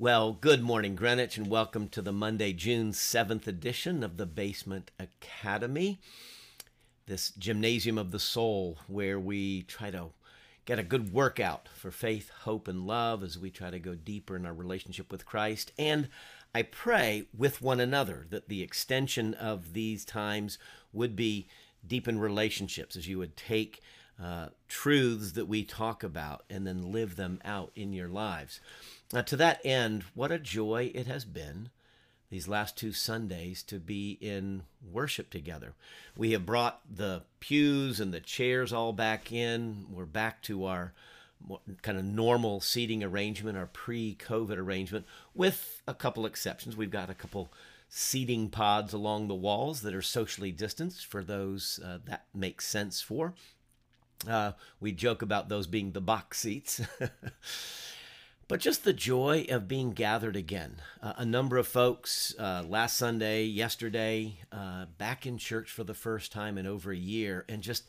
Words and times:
Well, 0.00 0.32
good 0.32 0.62
morning, 0.62 0.94
Greenwich, 0.94 1.36
and 1.38 1.50
welcome 1.50 1.88
to 1.88 2.00
the 2.00 2.12
Monday, 2.12 2.52
June 2.52 2.92
7th 2.92 3.48
edition 3.48 4.04
of 4.04 4.16
the 4.16 4.26
Basement 4.26 4.92
Academy, 4.96 5.98
this 7.06 7.30
gymnasium 7.30 7.98
of 7.98 8.12
the 8.12 8.20
soul 8.20 8.78
where 8.86 9.18
we 9.18 9.62
try 9.62 9.90
to 9.90 10.10
get 10.66 10.78
a 10.78 10.84
good 10.84 11.12
workout 11.12 11.68
for 11.74 11.90
faith, 11.90 12.30
hope, 12.42 12.68
and 12.68 12.86
love 12.86 13.24
as 13.24 13.40
we 13.40 13.50
try 13.50 13.70
to 13.70 13.80
go 13.80 13.96
deeper 13.96 14.36
in 14.36 14.46
our 14.46 14.54
relationship 14.54 15.10
with 15.10 15.26
Christ. 15.26 15.72
And 15.76 16.08
I 16.54 16.62
pray 16.62 17.26
with 17.36 17.60
one 17.60 17.80
another 17.80 18.24
that 18.30 18.48
the 18.48 18.62
extension 18.62 19.34
of 19.34 19.72
these 19.72 20.04
times 20.04 20.58
would 20.92 21.16
be 21.16 21.48
deepen 21.84 22.20
relationships 22.20 22.94
as 22.94 23.08
you 23.08 23.18
would 23.18 23.36
take 23.36 23.80
uh, 24.22 24.48
truths 24.68 25.32
that 25.32 25.46
we 25.46 25.64
talk 25.64 26.04
about 26.04 26.44
and 26.48 26.66
then 26.66 26.92
live 26.92 27.16
them 27.16 27.40
out 27.44 27.72
in 27.74 27.92
your 27.92 28.08
lives. 28.08 28.60
Uh, 29.14 29.22
to 29.22 29.36
that 29.36 29.64
end, 29.64 30.04
what 30.14 30.30
a 30.30 30.38
joy 30.38 30.90
it 30.94 31.06
has 31.06 31.24
been 31.24 31.70
these 32.30 32.48
last 32.48 32.76
two 32.76 32.92
Sundays 32.92 33.62
to 33.62 33.78
be 33.78 34.18
in 34.20 34.62
worship 34.92 35.30
together. 35.30 35.72
We 36.16 36.32
have 36.32 36.44
brought 36.44 36.80
the 36.94 37.22
pews 37.40 38.00
and 38.00 38.12
the 38.12 38.20
chairs 38.20 38.72
all 38.72 38.92
back 38.92 39.32
in. 39.32 39.86
We're 39.90 40.04
back 40.04 40.42
to 40.42 40.66
our 40.66 40.92
kind 41.82 41.96
of 41.96 42.04
normal 42.04 42.60
seating 42.60 43.02
arrangement, 43.02 43.56
our 43.56 43.66
pre 43.66 44.14
COVID 44.16 44.58
arrangement, 44.58 45.06
with 45.34 45.82
a 45.86 45.94
couple 45.94 46.26
exceptions. 46.26 46.76
We've 46.76 46.90
got 46.90 47.08
a 47.08 47.14
couple 47.14 47.50
seating 47.88 48.50
pods 48.50 48.92
along 48.92 49.28
the 49.28 49.34
walls 49.34 49.80
that 49.80 49.94
are 49.94 50.02
socially 50.02 50.52
distanced 50.52 51.06
for 51.06 51.24
those 51.24 51.80
uh, 51.82 51.98
that 52.04 52.26
makes 52.34 52.66
sense 52.66 53.00
for. 53.00 53.32
Uh, 54.28 54.52
we 54.80 54.92
joke 54.92 55.22
about 55.22 55.48
those 55.48 55.66
being 55.66 55.92
the 55.92 56.00
box 56.00 56.40
seats. 56.40 56.82
but 58.48 58.60
just 58.60 58.82
the 58.82 58.94
joy 58.94 59.44
of 59.50 59.68
being 59.68 59.90
gathered 59.90 60.34
again. 60.34 60.76
Uh, 61.02 61.12
a 61.18 61.24
number 61.24 61.58
of 61.58 61.68
folks 61.68 62.34
uh, 62.38 62.64
last 62.66 62.96
Sunday, 62.96 63.44
yesterday, 63.44 64.38
uh, 64.50 64.86
back 64.96 65.26
in 65.26 65.36
church 65.36 65.70
for 65.70 65.84
the 65.84 65.94
first 65.94 66.32
time 66.32 66.56
in 66.56 66.66
over 66.66 66.90
a 66.90 66.96
year, 66.96 67.44
and 67.48 67.62
just 67.62 67.84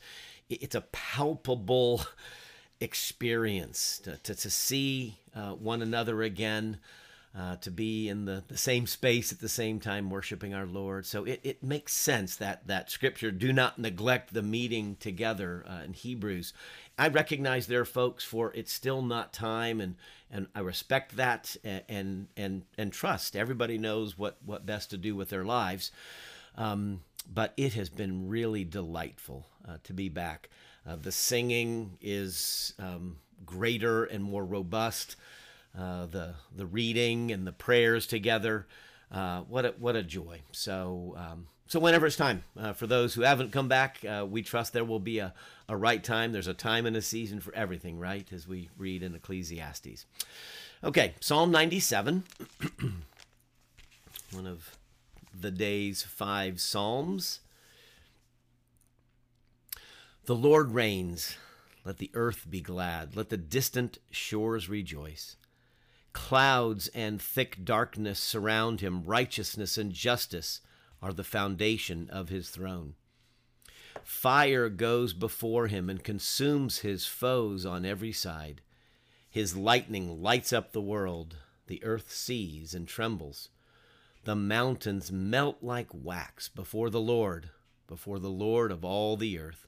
it's 0.50 0.74
a 0.74 0.82
palpable 0.92 2.02
experience 2.80 4.00
to, 4.04 4.18
to, 4.18 4.34
to 4.34 4.50
see 4.50 5.16
uh, 5.34 5.52
one 5.52 5.80
another 5.80 6.22
again. 6.22 6.78
Uh, 7.32 7.54
to 7.54 7.70
be 7.70 8.08
in 8.08 8.24
the, 8.24 8.42
the 8.48 8.56
same 8.56 8.88
space 8.88 9.30
at 9.30 9.38
the 9.38 9.48
same 9.48 9.78
time 9.78 10.10
worshiping 10.10 10.52
our 10.52 10.66
Lord. 10.66 11.06
So 11.06 11.22
it, 11.22 11.38
it 11.44 11.62
makes 11.62 11.92
sense 11.92 12.34
that 12.34 12.66
that 12.66 12.90
scripture, 12.90 13.30
do 13.30 13.52
not 13.52 13.78
neglect 13.78 14.34
the 14.34 14.42
meeting 14.42 14.96
together 14.98 15.64
uh, 15.64 15.84
in 15.84 15.92
Hebrews. 15.92 16.52
I 16.98 17.06
recognize 17.06 17.68
there 17.68 17.84
folks 17.84 18.24
for 18.24 18.52
it's 18.54 18.72
still 18.72 19.00
not 19.00 19.32
time 19.32 19.80
and 19.80 19.94
and 20.28 20.48
I 20.56 20.60
respect 20.60 21.16
that 21.18 21.56
and 21.62 21.82
and 21.88 22.26
and, 22.36 22.62
and 22.76 22.92
trust. 22.92 23.36
Everybody 23.36 23.78
knows 23.78 24.18
what 24.18 24.38
what 24.44 24.66
best 24.66 24.90
to 24.90 24.98
do 24.98 25.14
with 25.14 25.28
their 25.28 25.44
lives. 25.44 25.92
Um, 26.56 27.02
but 27.32 27.52
it 27.56 27.74
has 27.74 27.88
been 27.88 28.28
really 28.28 28.64
delightful 28.64 29.46
uh, 29.68 29.76
to 29.84 29.92
be 29.92 30.08
back. 30.08 30.48
Uh, 30.86 30.96
the 30.96 31.12
singing 31.12 31.96
is 32.00 32.74
um, 32.78 33.18
greater 33.46 34.04
and 34.04 34.24
more 34.24 34.44
robust. 34.44 35.16
Uh, 35.76 36.06
the 36.06 36.34
the 36.54 36.66
reading 36.66 37.30
and 37.30 37.46
the 37.46 37.52
prayers 37.52 38.06
together, 38.06 38.66
uh, 39.12 39.42
what 39.42 39.64
a, 39.64 39.74
what 39.78 39.94
a 39.94 40.02
joy! 40.02 40.40
So 40.50 41.14
um, 41.16 41.46
so 41.70 41.78
whenever 41.78 42.06
it's 42.06 42.16
time 42.16 42.42
uh, 42.58 42.72
for 42.72 42.88
those 42.88 43.14
who 43.14 43.22
haven't 43.22 43.52
come 43.52 43.68
back, 43.68 44.04
uh, 44.04 44.26
we 44.28 44.42
trust 44.42 44.72
there 44.72 44.84
will 44.84 44.98
be 44.98 45.20
a, 45.20 45.32
a 45.68 45.76
right 45.76 46.02
time. 46.02 46.32
There's 46.32 46.48
a 46.48 46.54
time 46.54 46.84
and 46.84 46.96
a 46.96 47.02
season 47.02 47.38
for 47.38 47.54
everything, 47.54 47.96
right? 47.96 48.26
As 48.32 48.48
we 48.48 48.70
read 48.76 49.04
in 49.04 49.14
Ecclesiastes. 49.14 50.04
Okay, 50.82 51.14
Psalm 51.20 51.52
97, 51.52 52.24
one 54.32 54.48
of 54.48 54.76
the 55.32 55.52
day's 55.52 56.02
five 56.02 56.60
psalms. 56.60 57.38
The 60.24 60.34
Lord 60.34 60.72
reigns. 60.72 61.36
Let 61.84 61.98
the 61.98 62.10
earth 62.14 62.46
be 62.50 62.60
glad. 62.60 63.14
Let 63.14 63.28
the 63.28 63.36
distant 63.36 63.98
shores 64.10 64.68
rejoice. 64.68 65.36
Clouds 66.12 66.88
and 66.88 67.20
thick 67.20 67.64
darkness 67.64 68.18
surround 68.18 68.80
him. 68.80 69.04
Righteousness 69.04 69.78
and 69.78 69.92
justice 69.92 70.60
are 71.02 71.12
the 71.12 71.24
foundation 71.24 72.08
of 72.10 72.28
his 72.28 72.50
throne. 72.50 72.94
Fire 74.02 74.68
goes 74.68 75.12
before 75.12 75.68
him 75.68 75.88
and 75.88 76.02
consumes 76.02 76.78
his 76.78 77.06
foes 77.06 77.64
on 77.64 77.84
every 77.84 78.12
side. 78.12 78.60
His 79.28 79.56
lightning 79.56 80.20
lights 80.22 80.52
up 80.52 80.72
the 80.72 80.80
world. 80.80 81.36
The 81.66 81.82
earth 81.84 82.12
sees 82.12 82.74
and 82.74 82.88
trembles. 82.88 83.50
The 84.24 84.36
mountains 84.36 85.12
melt 85.12 85.58
like 85.62 85.88
wax 85.92 86.48
before 86.48 86.90
the 86.90 87.00
Lord, 87.00 87.50
before 87.86 88.18
the 88.18 88.30
Lord 88.30 88.72
of 88.72 88.84
all 88.84 89.16
the 89.16 89.38
earth. 89.38 89.66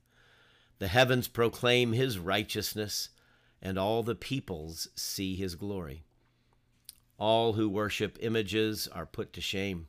The 0.78 0.88
heavens 0.88 1.28
proclaim 1.28 1.92
his 1.92 2.18
righteousness, 2.18 3.10
and 3.62 3.78
all 3.78 4.02
the 4.02 4.16
peoples 4.16 4.88
see 4.96 5.36
his 5.36 5.54
glory. 5.54 6.04
All 7.22 7.52
who 7.52 7.68
worship 7.68 8.18
images 8.20 8.88
are 8.88 9.06
put 9.06 9.32
to 9.34 9.40
shame. 9.40 9.86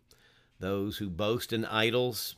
Those 0.59 0.97
who 0.97 1.09
boast 1.09 1.51
in 1.51 1.66
idols, 1.66 2.35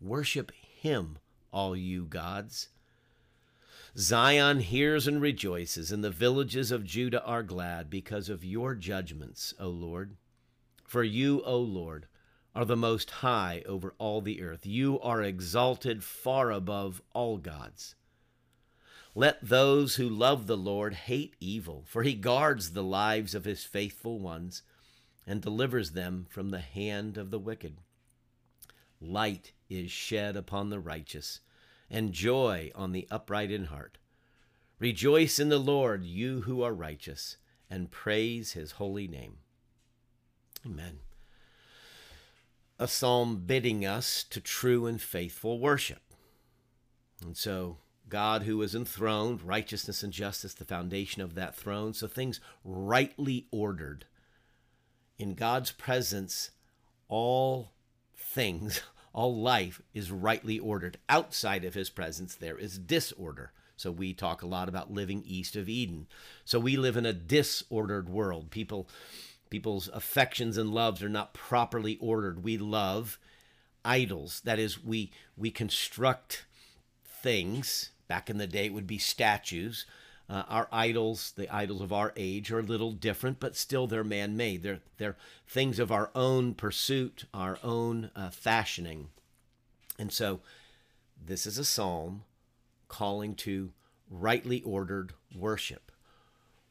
worship 0.00 0.52
him, 0.52 1.18
all 1.52 1.74
you 1.74 2.04
gods. 2.04 2.68
Zion 3.98 4.60
hears 4.60 5.08
and 5.08 5.20
rejoices, 5.20 5.90
and 5.90 6.04
the 6.04 6.10
villages 6.10 6.70
of 6.70 6.84
Judah 6.84 7.24
are 7.24 7.42
glad 7.42 7.90
because 7.90 8.28
of 8.28 8.44
your 8.44 8.76
judgments, 8.76 9.52
O 9.58 9.68
Lord. 9.68 10.14
For 10.84 11.02
you, 11.02 11.42
O 11.42 11.58
Lord, 11.58 12.06
are 12.54 12.64
the 12.64 12.76
most 12.76 13.10
high 13.10 13.64
over 13.66 13.96
all 13.98 14.20
the 14.20 14.42
earth. 14.42 14.64
You 14.64 15.00
are 15.00 15.22
exalted 15.22 16.04
far 16.04 16.52
above 16.52 17.02
all 17.14 17.36
gods. 17.36 17.96
Let 19.14 19.40
those 19.42 19.96
who 19.96 20.08
love 20.08 20.46
the 20.46 20.56
Lord 20.56 20.94
hate 20.94 21.34
evil, 21.40 21.84
for 21.86 22.02
he 22.02 22.14
guards 22.14 22.72
the 22.72 22.84
lives 22.84 23.34
of 23.34 23.44
his 23.44 23.64
faithful 23.64 24.20
ones 24.20 24.62
and 25.26 25.42
delivers 25.42 25.92
them 25.92 26.26
from 26.28 26.50
the 26.50 26.60
hand 26.60 27.16
of 27.16 27.30
the 27.30 27.38
wicked. 27.38 27.78
Light 29.00 29.52
is 29.68 29.90
shed 29.90 30.36
upon 30.36 30.70
the 30.70 30.80
righteous, 30.80 31.40
and 31.90 32.12
joy 32.12 32.70
on 32.74 32.92
the 32.92 33.08
upright 33.10 33.50
in 33.50 33.64
heart. 33.66 33.98
Rejoice 34.78 35.38
in 35.38 35.48
the 35.48 35.58
Lord, 35.58 36.04
you 36.04 36.42
who 36.42 36.62
are 36.62 36.72
righteous, 36.72 37.36
and 37.68 37.90
praise 37.90 38.52
his 38.52 38.72
holy 38.72 39.08
name. 39.08 39.38
Amen. 40.64 41.00
A 42.78 42.88
psalm 42.88 43.42
bidding 43.46 43.84
us 43.84 44.24
to 44.24 44.40
true 44.40 44.86
and 44.86 45.00
faithful 45.00 45.58
worship. 45.60 46.02
And 47.22 47.36
so, 47.36 47.78
God, 48.10 48.42
who 48.42 48.60
is 48.62 48.74
enthroned, 48.74 49.42
righteousness 49.42 50.02
and 50.02 50.12
justice, 50.12 50.54
the 50.54 50.64
foundation 50.64 51.22
of 51.22 51.34
that 51.34 51.54
throne, 51.54 51.94
so 51.94 52.06
things 52.06 52.40
rightly 52.64 53.46
ordered 53.50 54.04
in 55.18 55.34
God's 55.34 55.70
presence, 55.70 56.50
all 57.08 57.72
things, 58.16 58.82
all 59.12 59.36
life 59.36 59.80
is 59.94 60.10
rightly 60.10 60.58
ordered. 60.58 60.98
Outside 61.08 61.64
of 61.64 61.74
his 61.74 61.90
presence, 61.90 62.34
there 62.34 62.58
is 62.58 62.78
disorder. 62.78 63.52
So 63.76 63.90
we 63.90 64.12
talk 64.12 64.42
a 64.42 64.46
lot 64.46 64.68
about 64.68 64.92
living 64.92 65.22
east 65.24 65.56
of 65.56 65.68
Eden. 65.68 66.06
So 66.44 66.60
we 66.60 66.76
live 66.76 66.96
in 66.96 67.06
a 67.06 67.14
disordered 67.14 68.08
world. 68.08 68.50
People 68.50 68.88
people's 69.48 69.88
affections 69.92 70.56
and 70.56 70.70
loves 70.70 71.02
are 71.02 71.08
not 71.08 71.34
properly 71.34 71.96
ordered. 72.00 72.44
We 72.44 72.56
love 72.56 73.18
idols. 73.84 74.42
That 74.44 74.58
is 74.58 74.84
we 74.84 75.10
we 75.36 75.50
construct 75.50 76.44
things. 77.04 77.90
Back 78.10 78.28
in 78.28 78.38
the 78.38 78.46
day 78.48 78.66
it 78.66 78.74
would 78.74 78.88
be 78.88 78.98
statues 78.98 79.86
uh, 80.30 80.44
our 80.48 80.68
idols, 80.70 81.32
the 81.36 81.52
idols 81.52 81.80
of 81.80 81.92
our 81.92 82.12
age, 82.16 82.52
are 82.52 82.60
a 82.60 82.62
little 82.62 82.92
different, 82.92 83.40
but 83.40 83.56
still 83.56 83.88
they're 83.88 84.04
man 84.04 84.36
made. 84.36 84.62
They're, 84.62 84.78
they're 84.96 85.16
things 85.48 85.80
of 85.80 85.90
our 85.90 86.10
own 86.14 86.54
pursuit, 86.54 87.24
our 87.34 87.58
own 87.64 88.12
uh, 88.14 88.30
fashioning. 88.30 89.08
And 89.98 90.12
so 90.12 90.38
this 91.20 91.46
is 91.46 91.58
a 91.58 91.64
psalm 91.64 92.22
calling 92.86 93.34
to 93.36 93.72
rightly 94.08 94.62
ordered 94.62 95.14
worship. 95.34 95.90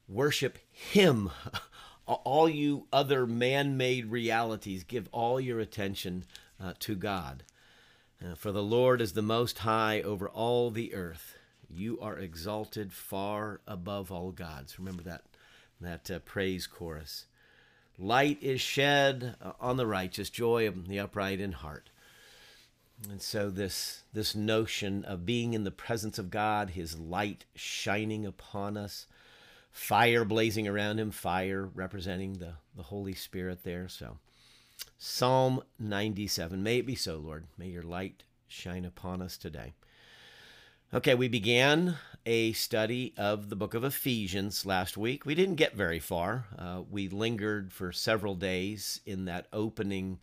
Worship 0.07 0.57
Him. 0.71 1.29
all 2.05 2.47
you 2.47 2.87
other 2.93 3.27
man 3.27 3.75
made 3.75 4.05
realities, 4.05 4.85
give 4.85 5.09
all 5.11 5.39
your 5.39 5.59
attention 5.59 6.23
uh, 6.63 6.73
to 6.79 6.95
God. 6.95 7.43
Uh, 8.23 8.35
for 8.35 8.51
the 8.51 8.63
Lord 8.63 9.01
is 9.01 9.13
the 9.13 9.21
most 9.21 9.59
high 9.59 10.01
over 10.01 10.27
all 10.27 10.71
the 10.71 10.93
earth. 10.93 11.35
You 11.69 11.99
are 12.01 12.17
exalted 12.17 12.91
far 12.91 13.61
above 13.65 14.11
all 14.11 14.31
gods. 14.31 14.79
Remember 14.79 15.03
that 15.03 15.23
that 15.81 16.11
uh, 16.11 16.19
praise 16.19 16.67
chorus. 16.67 17.25
Light 17.97 18.37
is 18.41 18.59
shed 18.59 19.35
uh, 19.41 19.53
on 19.59 19.77
the 19.77 19.87
righteous, 19.87 20.29
joy 20.29 20.67
of 20.67 20.87
the 20.87 20.99
upright 20.99 21.39
in 21.39 21.53
heart. 21.53 21.89
And 23.09 23.21
so 23.21 23.49
this 23.49 24.03
this 24.11 24.35
notion 24.35 25.05
of 25.05 25.25
being 25.25 25.53
in 25.53 25.63
the 25.63 25.71
presence 25.71 26.19
of 26.19 26.29
God, 26.29 26.71
his 26.71 26.99
light 26.99 27.45
shining 27.55 28.25
upon 28.25 28.75
us, 28.75 29.05
fire 29.71 30.25
blazing 30.25 30.67
around 30.67 30.99
him, 30.99 31.11
fire 31.11 31.69
representing 31.73 32.33
the, 32.33 32.55
the 32.75 32.83
Holy 32.83 33.13
Spirit 33.13 33.63
there. 33.63 33.87
So, 33.87 34.17
Psalm 34.97 35.61
97. 35.79 36.61
May 36.61 36.79
it 36.79 36.85
be 36.85 36.95
so, 36.95 37.17
Lord. 37.17 37.45
May 37.57 37.67
your 37.67 37.83
light 37.83 38.23
shine 38.47 38.85
upon 38.85 39.21
us 39.21 39.37
today. 39.37 39.73
Okay, 40.93 41.13
we 41.13 41.27
began 41.27 41.97
a 42.25 42.51
study 42.53 43.13
of 43.15 43.49
the 43.49 43.55
book 43.55 43.73
of 43.73 43.83
Ephesians 43.83 44.65
last 44.65 44.97
week. 44.97 45.25
We 45.25 45.35
didn't 45.35 45.55
get 45.55 45.75
very 45.75 45.99
far. 45.99 46.45
Uh, 46.57 46.81
we 46.89 47.07
lingered 47.07 47.71
for 47.71 47.91
several 47.91 48.35
days 48.35 48.99
in 49.05 49.25
that 49.25 49.47
opening 49.53 50.19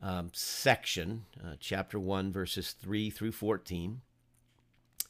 um, 0.00 0.30
section, 0.32 1.24
uh, 1.44 1.54
chapter 1.58 1.98
1, 1.98 2.32
verses 2.32 2.72
3 2.72 3.10
through 3.10 3.32
14. 3.32 4.00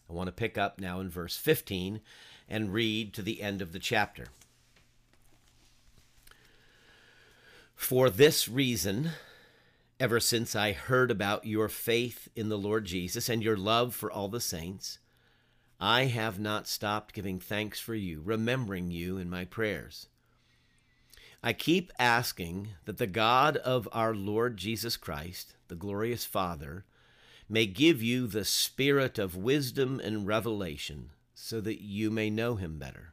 I 0.08 0.12
want 0.12 0.28
to 0.28 0.32
pick 0.32 0.56
up 0.56 0.80
now 0.80 1.00
in 1.00 1.10
verse 1.10 1.36
15 1.36 2.00
and 2.48 2.72
read 2.72 3.12
to 3.14 3.22
the 3.22 3.42
end 3.42 3.60
of 3.60 3.72
the 3.72 3.78
chapter. 3.78 4.28
For 7.76 8.10
this 8.10 8.48
reason, 8.48 9.10
ever 10.00 10.18
since 10.18 10.56
I 10.56 10.72
heard 10.72 11.10
about 11.10 11.44
your 11.44 11.68
faith 11.68 12.28
in 12.34 12.48
the 12.48 12.58
Lord 12.58 12.86
Jesus 12.86 13.28
and 13.28 13.44
your 13.44 13.56
love 13.56 13.94
for 13.94 14.10
all 14.10 14.28
the 14.28 14.40
saints, 14.40 14.98
I 15.78 16.06
have 16.06 16.40
not 16.40 16.66
stopped 16.66 17.14
giving 17.14 17.38
thanks 17.38 17.78
for 17.78 17.94
you, 17.94 18.22
remembering 18.24 18.90
you 18.90 19.18
in 19.18 19.30
my 19.30 19.44
prayers. 19.44 20.08
I 21.42 21.52
keep 21.52 21.92
asking 21.98 22.70
that 22.86 22.96
the 22.96 23.06
God 23.06 23.58
of 23.58 23.88
our 23.92 24.14
Lord 24.14 24.56
Jesus 24.56 24.96
Christ, 24.96 25.54
the 25.68 25.76
glorious 25.76 26.24
Father, 26.24 26.86
may 27.48 27.66
give 27.66 28.02
you 28.02 28.26
the 28.26 28.44
spirit 28.44 29.18
of 29.18 29.36
wisdom 29.36 30.00
and 30.02 30.26
revelation 30.26 31.10
so 31.34 31.60
that 31.60 31.82
you 31.82 32.10
may 32.10 32.30
know 32.30 32.56
him 32.56 32.78
better. 32.78 33.12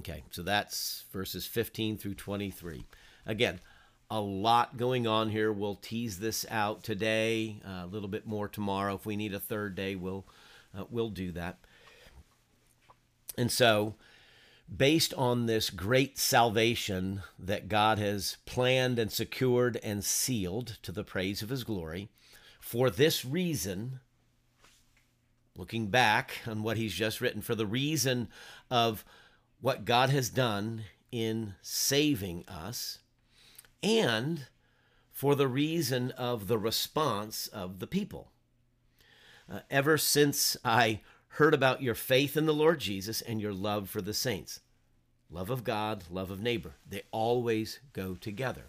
Okay, 0.00 0.22
so 0.30 0.42
that's 0.42 1.04
verses 1.12 1.46
15 1.46 1.98
through 1.98 2.14
23. 2.14 2.86
Again, 3.26 3.60
a 4.10 4.18
lot 4.18 4.78
going 4.78 5.06
on 5.06 5.28
here. 5.28 5.52
We'll 5.52 5.74
tease 5.74 6.18
this 6.18 6.46
out 6.50 6.82
today, 6.82 7.60
uh, 7.66 7.84
a 7.84 7.86
little 7.86 8.08
bit 8.08 8.26
more 8.26 8.48
tomorrow. 8.48 8.94
If 8.94 9.04
we 9.04 9.14
need 9.14 9.34
a 9.34 9.38
third 9.38 9.74
day, 9.74 9.96
we'll 9.96 10.24
uh, 10.74 10.84
we'll 10.88 11.10
do 11.10 11.32
that. 11.32 11.58
And 13.36 13.52
so, 13.52 13.96
based 14.74 15.12
on 15.14 15.44
this 15.44 15.68
great 15.68 16.18
salvation 16.18 17.20
that 17.38 17.68
God 17.68 17.98
has 17.98 18.38
planned 18.46 18.98
and 18.98 19.12
secured 19.12 19.78
and 19.82 20.02
sealed 20.02 20.78
to 20.82 20.92
the 20.92 21.04
praise 21.04 21.42
of 21.42 21.50
His 21.50 21.62
glory, 21.62 22.08
for 22.58 22.88
this 22.88 23.22
reason, 23.22 24.00
looking 25.54 25.88
back 25.88 26.38
on 26.46 26.62
what 26.62 26.78
He's 26.78 26.94
just 26.94 27.20
written, 27.20 27.42
for 27.42 27.54
the 27.54 27.66
reason 27.66 28.28
of 28.70 29.04
what 29.60 29.84
God 29.84 30.10
has 30.10 30.28
done 30.28 30.82
in 31.12 31.54
saving 31.62 32.44
us 32.48 32.98
and 33.82 34.46
for 35.10 35.34
the 35.34 35.48
reason 35.48 36.12
of 36.12 36.46
the 36.46 36.58
response 36.58 37.46
of 37.48 37.78
the 37.78 37.86
people. 37.86 38.30
Uh, 39.50 39.60
ever 39.70 39.98
since 39.98 40.56
I 40.64 41.00
heard 41.34 41.54
about 41.54 41.82
your 41.82 41.94
faith 41.94 42.36
in 42.36 42.46
the 42.46 42.54
Lord 42.54 42.80
Jesus 42.80 43.20
and 43.20 43.40
your 43.40 43.52
love 43.52 43.90
for 43.90 44.00
the 44.00 44.14
saints, 44.14 44.60
love 45.28 45.50
of 45.50 45.64
God, 45.64 46.04
love 46.10 46.30
of 46.30 46.40
neighbor, 46.40 46.76
they 46.88 47.02
always 47.10 47.80
go 47.92 48.14
together. 48.14 48.66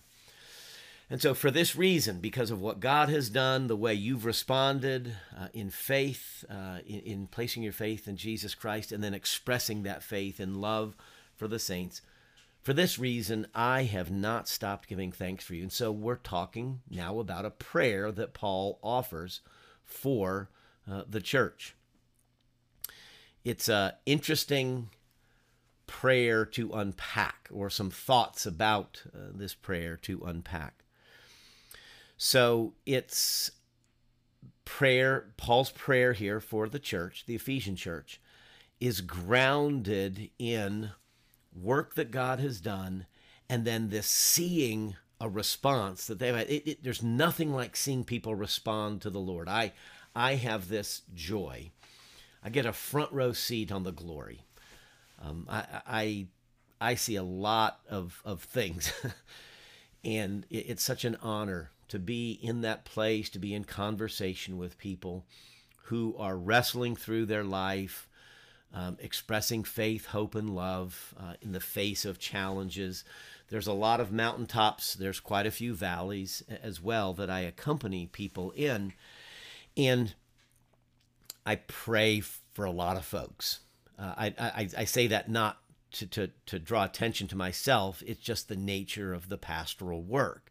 And 1.12 1.22
so, 1.22 1.34
for 1.34 1.52
this 1.52 1.76
reason, 1.76 2.20
because 2.20 2.52
of 2.52 2.62
what 2.62 2.80
God 2.80 3.10
has 3.10 3.30
done, 3.30 3.68
the 3.68 3.76
way 3.76 3.94
you've 3.94 4.24
responded 4.24 5.14
uh, 5.38 5.50
in 5.54 5.70
faith, 5.70 6.46
uh, 6.50 6.78
in, 6.86 7.02
in 7.02 7.28
placing 7.28 7.64
your 7.64 7.74
faith 7.74 8.08
in 8.08 8.16
Jesus 8.16 8.56
Christ, 8.56 8.94
and 8.94 9.04
then 9.04 9.14
expressing 9.14 9.84
that 9.84 10.04
faith 10.04 10.40
in 10.40 10.62
love 10.62 10.96
for 11.36 11.50
the 11.50 11.60
saints, 11.60 12.02
for 12.62 12.72
this 12.72 12.98
reason, 12.98 13.46
I 13.54 13.84
have 13.84 14.10
not 14.10 14.48
stopped 14.48 14.88
giving 14.88 15.12
thanks 15.12 15.44
for 15.44 15.54
you. 15.54 15.64
And 15.64 15.72
so 15.72 15.92
we're 15.92 16.16
talking 16.16 16.80
now 16.90 17.20
about 17.20 17.44
a 17.44 17.50
prayer 17.50 18.10
that 18.14 18.34
Paul 18.34 18.80
offers 18.82 19.42
for 19.84 20.50
uh, 20.90 21.04
the 21.10 21.20
church. 21.20 21.76
It's 23.44 23.68
an 23.68 23.92
interesting 24.06 24.92
prayer 25.88 26.46
to 26.46 26.72
unpack, 26.72 27.50
or 27.52 27.70
some 27.70 27.90
thoughts 27.90 28.46
about 28.46 29.04
uh, 29.14 29.32
this 29.34 29.54
prayer 29.54 29.98
to 30.04 30.22
unpack. 30.26 30.86
So 32.24 32.74
it's 32.86 33.50
prayer, 34.64 35.34
Paul's 35.38 35.72
prayer 35.72 36.14
here 36.14 36.40
for 36.40 36.70
the 36.70 36.78
church, 36.78 37.24
the 37.26 37.34
Ephesian 37.34 37.76
church, 37.76 38.22
is 38.80 39.02
grounded 39.02 40.30
in 40.38 40.92
work 41.52 41.96
that 41.96 42.12
God 42.12 42.40
has 42.40 42.62
done, 42.62 43.08
and 43.50 43.66
then 43.66 43.90
this 43.90 44.06
seeing 44.06 44.98
a 45.20 45.28
response 45.28 46.06
that 46.06 46.20
they've 46.20 46.36
had. 46.36 46.48
It, 46.48 46.70
it, 46.70 46.84
there's 46.84 47.02
nothing 47.02 47.56
like 47.56 47.76
seeing 47.76 48.04
people 48.04 48.36
respond 48.36 49.02
to 49.02 49.10
the 49.10 49.20
Lord. 49.20 49.50
I, 49.50 49.74
I 50.16 50.36
have 50.36 50.70
this 50.70 51.02
joy. 51.16 51.72
I 52.44 52.52
get 52.52 52.68
a 52.68 52.72
front 52.72 53.12
row 53.12 53.34
seat 53.34 53.72
on 53.72 53.82
the 53.82 53.92
glory. 53.92 54.44
Um, 55.20 55.48
I, 55.50 55.66
I, 55.88 56.28
I 56.80 56.96
see 56.96 57.16
a 57.16 57.24
lot 57.24 57.80
of, 57.90 58.22
of 58.24 58.44
things, 58.44 58.94
and 60.06 60.46
it, 60.52 60.70
it's 60.70 60.84
such 60.84 61.04
an 61.04 61.18
honor 61.24 61.72
to 61.92 62.00
be 62.00 62.40
in 62.42 62.62
that 62.62 62.86
place, 62.86 63.30
to 63.30 63.38
be 63.38 63.54
in 63.54 63.66
conversation 63.66 64.58
with 64.58 64.78
people 64.78 65.26
who 65.84 66.16
are 66.18 66.38
wrestling 66.38 66.96
through 66.96 67.26
their 67.26 67.44
life, 67.44 68.08
um, 68.74 68.98
expressing 69.02 69.66
faith, 69.66 70.06
hope, 70.06 70.34
and 70.34 70.56
love 70.56 71.14
uh, 71.20 71.34
in 71.42 71.52
the 71.52 71.60
face 71.60 72.06
of 72.06 72.18
challenges. 72.18 73.04
There's 73.50 73.68
a 73.68 73.74
lot 73.74 74.00
of 74.00 74.10
mountaintops, 74.10 74.94
there's 74.94 75.20
quite 75.20 75.46
a 75.46 75.52
few 75.52 75.74
valleys 75.74 76.42
as 76.64 76.82
well 76.82 77.12
that 77.16 77.30
I 77.30 77.42
accompany 77.42 78.08
people 78.08 78.52
in. 78.52 78.94
And 79.76 80.16
I 81.46 81.58
pray 81.58 82.22
for 82.22 82.64
a 82.64 82.72
lot 82.72 82.96
of 82.96 83.04
folks. 83.04 83.60
Uh, 84.00 84.14
I, 84.16 84.34
I, 84.40 84.70
I 84.78 84.86
say 84.86 85.08
that 85.08 85.30
not 85.30 85.58
to, 85.92 86.08
to, 86.08 86.30
to 86.46 86.58
draw 86.58 86.86
attention 86.86 87.28
to 87.28 87.36
myself, 87.36 88.02
it's 88.08 88.22
just 88.22 88.48
the 88.48 88.56
nature 88.56 89.14
of 89.14 89.28
the 89.28 89.38
pastoral 89.38 90.02
work. 90.02 90.51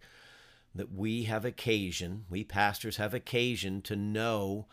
That 0.74 0.92
we 0.92 1.24
have 1.24 1.44
occasion, 1.44 2.26
we 2.30 2.44
pastors 2.44 2.96
have 2.96 3.12
occasion 3.12 3.82
to 3.82 3.96
know 3.96 4.66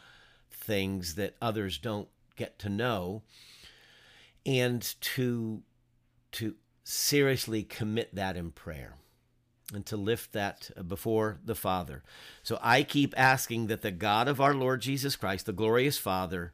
things 0.52 1.16
that 1.16 1.36
others 1.42 1.78
don't 1.78 2.08
get 2.36 2.60
to 2.60 2.70
know 2.70 3.24
and 4.46 4.96
to 5.02 5.64
to 6.34 6.56
seriously 6.84 7.64
commit 7.64 8.16
that 8.16 8.38
in 8.38 8.52
prayer 8.52 8.96
and 9.74 9.86
to 9.86 9.98
lift 9.98 10.32
that 10.34 10.70
before 10.88 11.40
the 11.44 11.56
Father. 11.56 12.04
So 12.44 12.58
I 12.62 12.84
keep 12.84 13.14
asking 13.18 13.68
that 13.68 13.82
the 13.82 13.92
God 13.92 14.28
of 14.28 14.40
our 14.40 14.54
Lord 14.54 14.82
Jesus 14.82 15.16
Christ, 15.16 15.46
the 15.46 15.54
glorious 15.54 15.98
Father, 15.98 16.54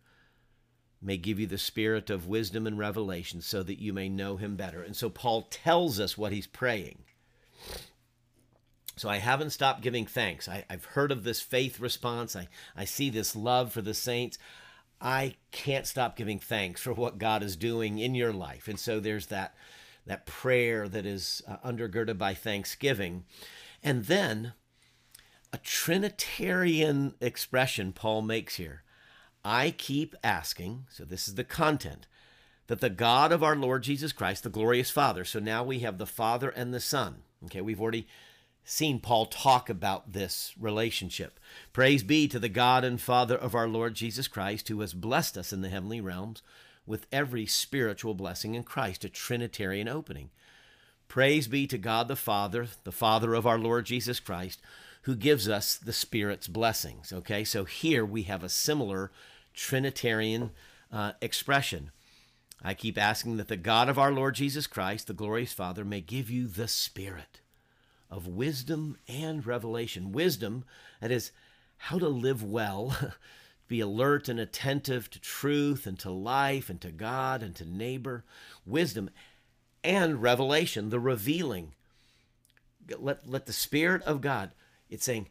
may 1.02 1.18
give 1.18 1.40
you 1.40 1.46
the 1.46 1.58
spirit 1.58 2.10
of 2.10 2.28
wisdom 2.28 2.66
and 2.66 2.78
revelation 2.80 3.42
so 3.42 3.62
that 3.62 3.80
you 3.80 3.94
may 3.94 4.10
know 4.10 4.38
him 4.38 4.56
better. 4.56 4.82
And 4.82 4.96
so 4.96 5.10
Paul 5.10 5.44
tells 5.44 6.00
us 6.00 6.18
what 6.18 6.32
he's 6.32 6.48
praying. 6.48 7.04
So 8.96 9.10
I 9.10 9.18
haven't 9.18 9.50
stopped 9.50 9.82
giving 9.82 10.06
thanks. 10.06 10.48
I, 10.48 10.66
have 10.70 10.86
heard 10.86 11.12
of 11.12 11.24
this 11.24 11.42
faith 11.42 11.80
response. 11.80 12.36
I, 12.36 12.48
I 12.76 12.86
see 12.86 13.10
this 13.10 13.36
love 13.36 13.74
for 13.74 13.82
the 13.82 13.94
saints. 13.94 14.38
I 15.02 15.36
can't 15.52 15.88
stop 15.88 16.16
giving 16.16 16.40
thanks 16.40 16.82
for 16.82 16.94
what 16.94 17.18
God 17.18 17.44
is 17.44 17.56
doing 17.56 17.98
in 18.00 18.16
your 18.16 18.32
life. 18.32 18.68
And 18.68 18.80
so 18.80 19.00
there's 19.00 19.28
that 19.28 19.56
that 20.06 20.26
prayer 20.26 20.88
that 20.90 21.06
is 21.06 21.42
uh, 21.48 21.58
undergirded 21.66 22.18
by 22.18 22.34
thanksgiving. 22.34 23.24
And 23.82 24.06
then 24.06 24.54
a 25.52 25.58
Trinitarian 25.58 27.16
expression 27.22 27.94
Paul 27.94 28.22
makes 28.22 28.56
here. 28.56 28.84
I 29.46 29.72
keep 29.72 30.16
asking, 30.24 30.88
so 30.90 31.04
this 31.04 31.28
is 31.28 31.36
the 31.36 31.44
content, 31.44 32.08
that 32.68 32.82
the 32.82 32.90
God 32.90 33.32
of 33.32 33.44
our 33.44 33.56
Lord 33.56 33.84
Jesus 33.84 34.14
Christ, 34.14 34.44
the 34.44 34.50
glorious 34.50 34.90
Father, 34.90 35.26
so 35.26 35.40
now 35.40 35.64
we 35.64 35.80
have 35.80 35.98
the 35.98 36.06
Father 36.06 36.50
and 36.50 36.74
the 36.74 36.80
Son. 36.80 37.24
Okay, 37.46 37.62
we've 37.62 37.82
already 37.82 38.08
seen 38.64 39.00
Paul 39.00 39.26
talk 39.26 39.70
about 39.70 40.14
this 40.14 40.54
relationship. 40.60 41.40
Praise 41.74 42.04
be 42.04 42.28
to 42.28 42.40
the 42.40 42.50
God 42.50 42.84
and 42.84 43.00
Father 43.00 43.36
of 43.36 43.56
our 43.56 43.68
Lord 43.68 43.94
Jesus 43.94 44.28
Christ, 44.28 44.70
who 44.70 44.80
has 44.82 44.94
blessed 44.94 45.38
us 45.38 45.52
in 45.52 45.62
the 45.62 45.70
heavenly 45.70 46.02
realms 46.02 46.42
with 46.86 47.08
every 47.12 47.46
spiritual 47.46 48.14
blessing 48.14 48.56
in 48.56 48.64
Christ, 48.64 49.06
a 49.06 49.10
Trinitarian 49.10 49.88
opening. 49.88 50.30
Praise 51.08 51.48
be 51.48 51.68
to 51.68 51.78
God 51.78 52.08
the 52.08 52.16
Father, 52.16 52.68
the 52.84 52.92
Father 52.92 53.34
of 53.34 53.46
our 53.46 53.60
Lord 53.60 53.86
Jesus 53.86 54.20
Christ, 54.20 54.62
who 55.04 55.16
gives 55.16 55.50
us 55.50 55.76
the 55.76 55.94
Spirit's 55.94 56.48
blessings. 56.48 57.12
Okay, 57.12 57.44
so 57.44 57.66
here 57.66 58.06
we 58.06 58.24
have 58.24 58.44
a 58.44 58.50
similar 58.50 59.12
Trinitarian 59.54 60.52
uh, 60.92 61.12
expression. 61.22 61.92
I 62.64 62.74
keep 62.74 62.98
asking 62.98 63.38
that 63.38 63.50
the 63.50 63.58
God 63.58 63.90
of 63.90 64.00
our 64.00 64.12
Lord 64.12 64.36
Jesus 64.36 64.68
Christ, 64.68 65.08
the 65.08 65.14
glorious 65.14 65.52
Father, 65.52 65.84
may 65.84 66.00
give 66.00 66.30
you 66.30 66.48
the 66.48 66.70
Spirit 66.70 67.42
of 68.14 68.28
wisdom 68.28 68.96
and 69.08 69.46
revelation. 69.46 70.12
Wisdom, 70.12 70.64
that 71.02 71.10
is, 71.10 71.32
how 71.78 71.98
to 71.98 72.08
live 72.08 72.44
well, 72.44 72.96
be 73.68 73.80
alert 73.80 74.30
and 74.30 74.40
attentive 74.40 75.10
to 75.10 75.20
truth 75.20 75.88
and 75.88 75.98
to 75.98 76.12
life 76.12 76.70
and 76.70 76.80
to 76.82 76.92
God 76.92 77.42
and 77.42 77.56
to 77.56 77.66
neighbor. 77.66 78.24
Wisdom 78.68 79.10
and 79.84 80.22
revelation, 80.22 80.92
the 80.92 81.00
revealing. 81.00 81.74
Let, 83.00 83.28
let 83.28 83.48
the 83.48 83.54
Spirit 83.54 84.04
of 84.04 84.22
God, 84.22 84.52
it's 84.92 85.06
saying, 85.06 85.30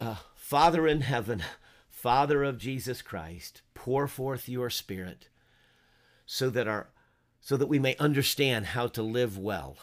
uh, 0.00 0.16
Father 0.36 0.86
in 0.86 1.00
heaven, 1.00 1.42
Father 1.88 2.44
of 2.44 2.58
Jesus 2.58 3.02
Christ, 3.02 3.62
pour 3.74 4.06
forth 4.06 4.48
your 4.48 4.70
Spirit 4.70 5.28
so 6.26 6.48
that 6.50 6.68
our 6.68 6.90
so 7.40 7.56
that 7.56 7.68
we 7.68 7.78
may 7.78 7.94
understand 7.96 8.66
how 8.66 8.88
to 8.88 9.02
live 9.02 9.38
well 9.38 9.76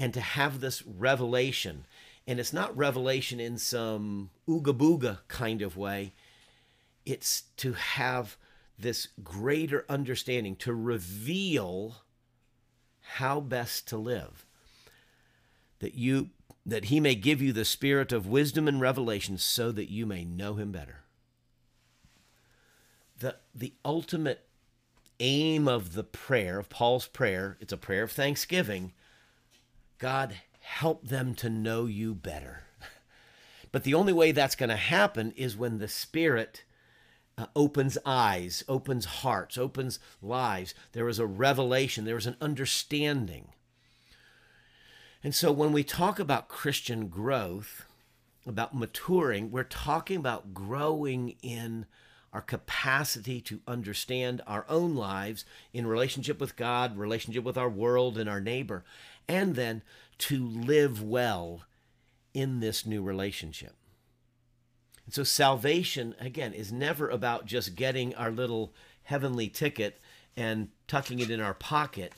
and 0.00 0.14
to 0.14 0.20
have 0.20 0.60
this 0.60 0.82
revelation. 0.84 1.84
And 2.26 2.40
it's 2.40 2.54
not 2.54 2.76
revelation 2.76 3.38
in 3.38 3.58
some 3.58 4.30
ooga 4.48 4.72
booga 4.72 5.18
kind 5.28 5.60
of 5.60 5.76
way, 5.76 6.14
it's 7.04 7.42
to 7.58 7.74
have 7.74 8.38
this 8.78 9.08
greater 9.22 9.84
understanding, 9.90 10.56
to 10.56 10.72
reveal 10.72 11.96
how 13.00 13.40
best 13.40 13.86
to 13.88 13.98
live. 13.98 14.46
That 15.80 15.94
you 15.94 16.30
that 16.64 16.86
he 16.86 17.00
may 17.00 17.14
give 17.14 17.42
you 17.42 17.52
the 17.52 17.64
spirit 17.64 18.12
of 18.12 18.26
wisdom 18.26 18.68
and 18.68 18.80
revelation 18.80 19.36
so 19.38 19.72
that 19.72 19.90
you 19.90 20.06
may 20.06 20.24
know 20.24 20.54
him 20.54 20.72
better. 20.72 21.00
The 23.18 23.36
the 23.54 23.74
ultimate 23.84 24.46
aim 25.18 25.68
of 25.68 25.92
the 25.92 26.04
prayer, 26.04 26.58
of 26.58 26.70
Paul's 26.70 27.06
prayer, 27.06 27.58
it's 27.60 27.72
a 27.72 27.76
prayer 27.76 28.04
of 28.04 28.12
thanksgiving, 28.12 28.92
God, 30.00 30.34
help 30.60 31.06
them 31.06 31.34
to 31.36 31.50
know 31.50 31.86
you 31.86 32.14
better. 32.14 32.64
But 33.72 33.84
the 33.84 33.94
only 33.94 34.12
way 34.12 34.32
that's 34.32 34.56
going 34.56 34.70
to 34.70 34.74
happen 34.74 35.32
is 35.36 35.56
when 35.56 35.78
the 35.78 35.86
Spirit 35.86 36.64
uh, 37.38 37.46
opens 37.54 37.96
eyes, 38.04 38.64
opens 38.66 39.04
hearts, 39.04 39.56
opens 39.56 40.00
lives. 40.20 40.74
There 40.90 41.08
is 41.08 41.20
a 41.20 41.26
revelation, 41.26 42.04
there 42.04 42.16
is 42.16 42.26
an 42.26 42.36
understanding. 42.40 43.52
And 45.22 45.36
so 45.36 45.52
when 45.52 45.70
we 45.70 45.84
talk 45.84 46.18
about 46.18 46.48
Christian 46.48 47.06
growth, 47.06 47.86
about 48.44 48.74
maturing, 48.74 49.52
we're 49.52 49.62
talking 49.62 50.16
about 50.16 50.52
growing 50.52 51.36
in 51.40 51.86
our 52.32 52.40
capacity 52.40 53.40
to 53.40 53.60
understand 53.66 54.40
our 54.46 54.64
own 54.68 54.94
lives 54.94 55.44
in 55.72 55.86
relationship 55.86 56.40
with 56.40 56.56
God, 56.56 56.96
relationship 56.96 57.42
with 57.44 57.58
our 57.58 57.68
world 57.68 58.16
and 58.16 58.28
our 58.28 58.40
neighbor, 58.40 58.84
and 59.28 59.56
then 59.56 59.82
to 60.18 60.44
live 60.46 61.02
well 61.02 61.62
in 62.32 62.60
this 62.60 62.86
new 62.86 63.02
relationship. 63.02 63.74
And 65.04 65.14
so 65.14 65.24
salvation, 65.24 66.14
again, 66.20 66.52
is 66.52 66.70
never 66.70 67.08
about 67.08 67.46
just 67.46 67.74
getting 67.74 68.14
our 68.14 68.30
little 68.30 68.72
heavenly 69.02 69.48
ticket 69.48 70.00
and 70.36 70.68
tucking 70.86 71.18
it 71.18 71.30
in 71.30 71.40
our 71.40 71.54
pocket. 71.54 72.12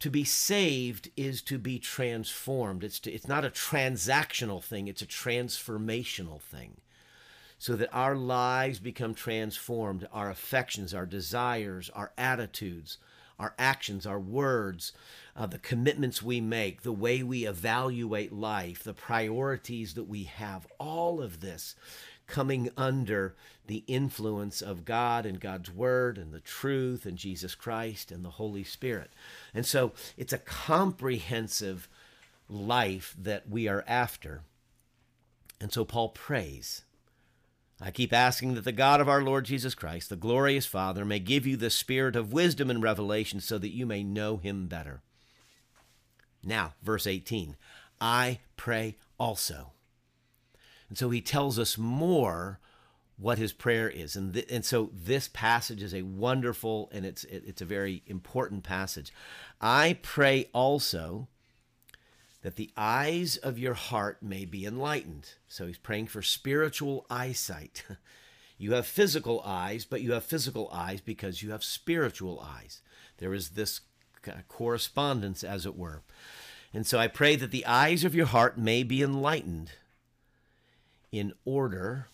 To 0.00 0.10
be 0.10 0.24
saved 0.24 1.10
is 1.16 1.42
to 1.42 1.58
be 1.58 1.78
transformed. 1.78 2.82
It's, 2.82 2.98
to, 3.00 3.12
it's 3.12 3.28
not 3.28 3.44
a 3.44 3.50
transactional 3.50 4.62
thing, 4.62 4.88
it's 4.88 5.00
a 5.00 5.06
transformational 5.06 6.40
thing 6.42 6.80
so 7.58 7.76
that 7.76 7.92
our 7.92 8.16
lives 8.16 8.78
become 8.78 9.14
transformed, 9.14 10.06
our 10.12 10.30
affections, 10.30 10.92
our 10.92 11.06
desires, 11.06 11.90
our 11.94 12.12
attitudes, 12.18 12.98
our 13.38 13.54
actions, 13.58 14.06
our 14.06 14.20
words, 14.20 14.92
uh, 15.36 15.46
the 15.46 15.58
commitments 15.58 16.22
we 16.22 16.40
make, 16.40 16.82
the 16.82 16.92
way 16.92 17.22
we 17.22 17.46
evaluate 17.46 18.32
life, 18.32 18.82
the 18.82 18.94
priorities 18.94 19.94
that 19.94 20.08
we 20.08 20.24
have, 20.24 20.66
all 20.78 21.20
of 21.20 21.40
this 21.40 21.74
coming 22.26 22.70
under 22.76 23.34
the 23.66 23.84
influence 23.86 24.62
of 24.62 24.84
God 24.84 25.26
and 25.26 25.40
God's 25.40 25.70
Word 25.70 26.16
and 26.16 26.32
the 26.32 26.40
truth 26.40 27.06
and 27.06 27.18
Jesus 27.18 27.54
Christ 27.54 28.10
and 28.10 28.24
the 28.24 28.30
Holy 28.30 28.64
Spirit. 28.64 29.10
And 29.52 29.66
so 29.66 29.92
it's 30.16 30.32
a 30.32 30.38
comprehensive 30.38 31.88
life 32.48 33.14
that 33.18 33.48
we 33.48 33.68
are 33.68 33.84
after. 33.86 34.42
And 35.60 35.72
so 35.72 35.84
Paul 35.84 36.10
prays 36.10 36.83
I 37.80 37.90
keep 37.90 38.12
asking 38.12 38.54
that 38.54 38.64
the 38.64 38.72
God 38.72 39.00
of 39.00 39.08
our 39.08 39.22
Lord 39.22 39.44
Jesus 39.44 39.74
Christ, 39.74 40.08
the 40.08 40.16
glorious 40.16 40.64
Father, 40.64 41.04
may 41.04 41.18
give 41.18 41.46
you 41.46 41.56
the 41.56 41.70
spirit 41.70 42.14
of 42.14 42.32
wisdom 42.32 42.70
and 42.70 42.82
revelation 42.82 43.40
so 43.40 43.58
that 43.58 43.74
you 43.74 43.84
may 43.84 44.02
know 44.02 44.36
him 44.36 44.66
better. 44.66 45.02
Now, 46.42 46.74
verse 46.82 47.06
18 47.06 47.56
I 48.00 48.40
pray 48.56 48.96
also. 49.18 49.72
And 50.88 50.98
so 50.98 51.10
he 51.10 51.20
tells 51.20 51.58
us 51.58 51.78
more 51.78 52.60
what 53.16 53.38
his 53.38 53.52
prayer 53.52 53.88
is. 53.88 54.16
And, 54.16 54.34
th- 54.34 54.46
and 54.50 54.64
so 54.64 54.90
this 54.92 55.28
passage 55.28 55.82
is 55.82 55.94
a 55.94 56.02
wonderful 56.02 56.90
and 56.92 57.06
it's, 57.06 57.24
it's 57.24 57.62
a 57.62 57.66
very 57.66 58.02
important 58.06 58.64
passage. 58.64 59.12
I 59.60 59.98
pray 60.02 60.50
also 60.52 61.28
that 62.44 62.56
the 62.56 62.70
eyes 62.76 63.38
of 63.38 63.58
your 63.58 63.72
heart 63.72 64.22
may 64.22 64.44
be 64.44 64.66
enlightened. 64.66 65.30
So 65.48 65.66
he's 65.66 65.78
praying 65.78 66.08
for 66.08 66.22
spiritual 66.22 67.06
eyesight. 67.10 67.82
You 68.56 68.74
have 68.74 68.86
physical 68.86 69.42
eyes, 69.44 69.84
but 69.84 70.00
you 70.00 70.12
have 70.12 70.22
physical 70.22 70.70
eyes 70.72 71.00
because 71.00 71.42
you 71.42 71.50
have 71.50 71.64
spiritual 71.64 72.38
eyes. 72.40 72.82
There 73.18 73.34
is 73.34 73.50
this 73.50 73.80
correspondence, 74.48 75.42
as 75.42 75.66
it 75.66 75.76
were. 75.76 76.02
And 76.72 76.86
so 76.86 77.00
I 77.00 77.08
pray 77.08 77.34
that 77.34 77.50
the 77.50 77.66
eyes 77.66 78.04
of 78.04 78.14
your 78.14 78.26
heart 78.26 78.56
may 78.56 78.84
be 78.84 79.02
enlightened 79.02 79.72
in 81.10 81.32
order. 81.44 82.06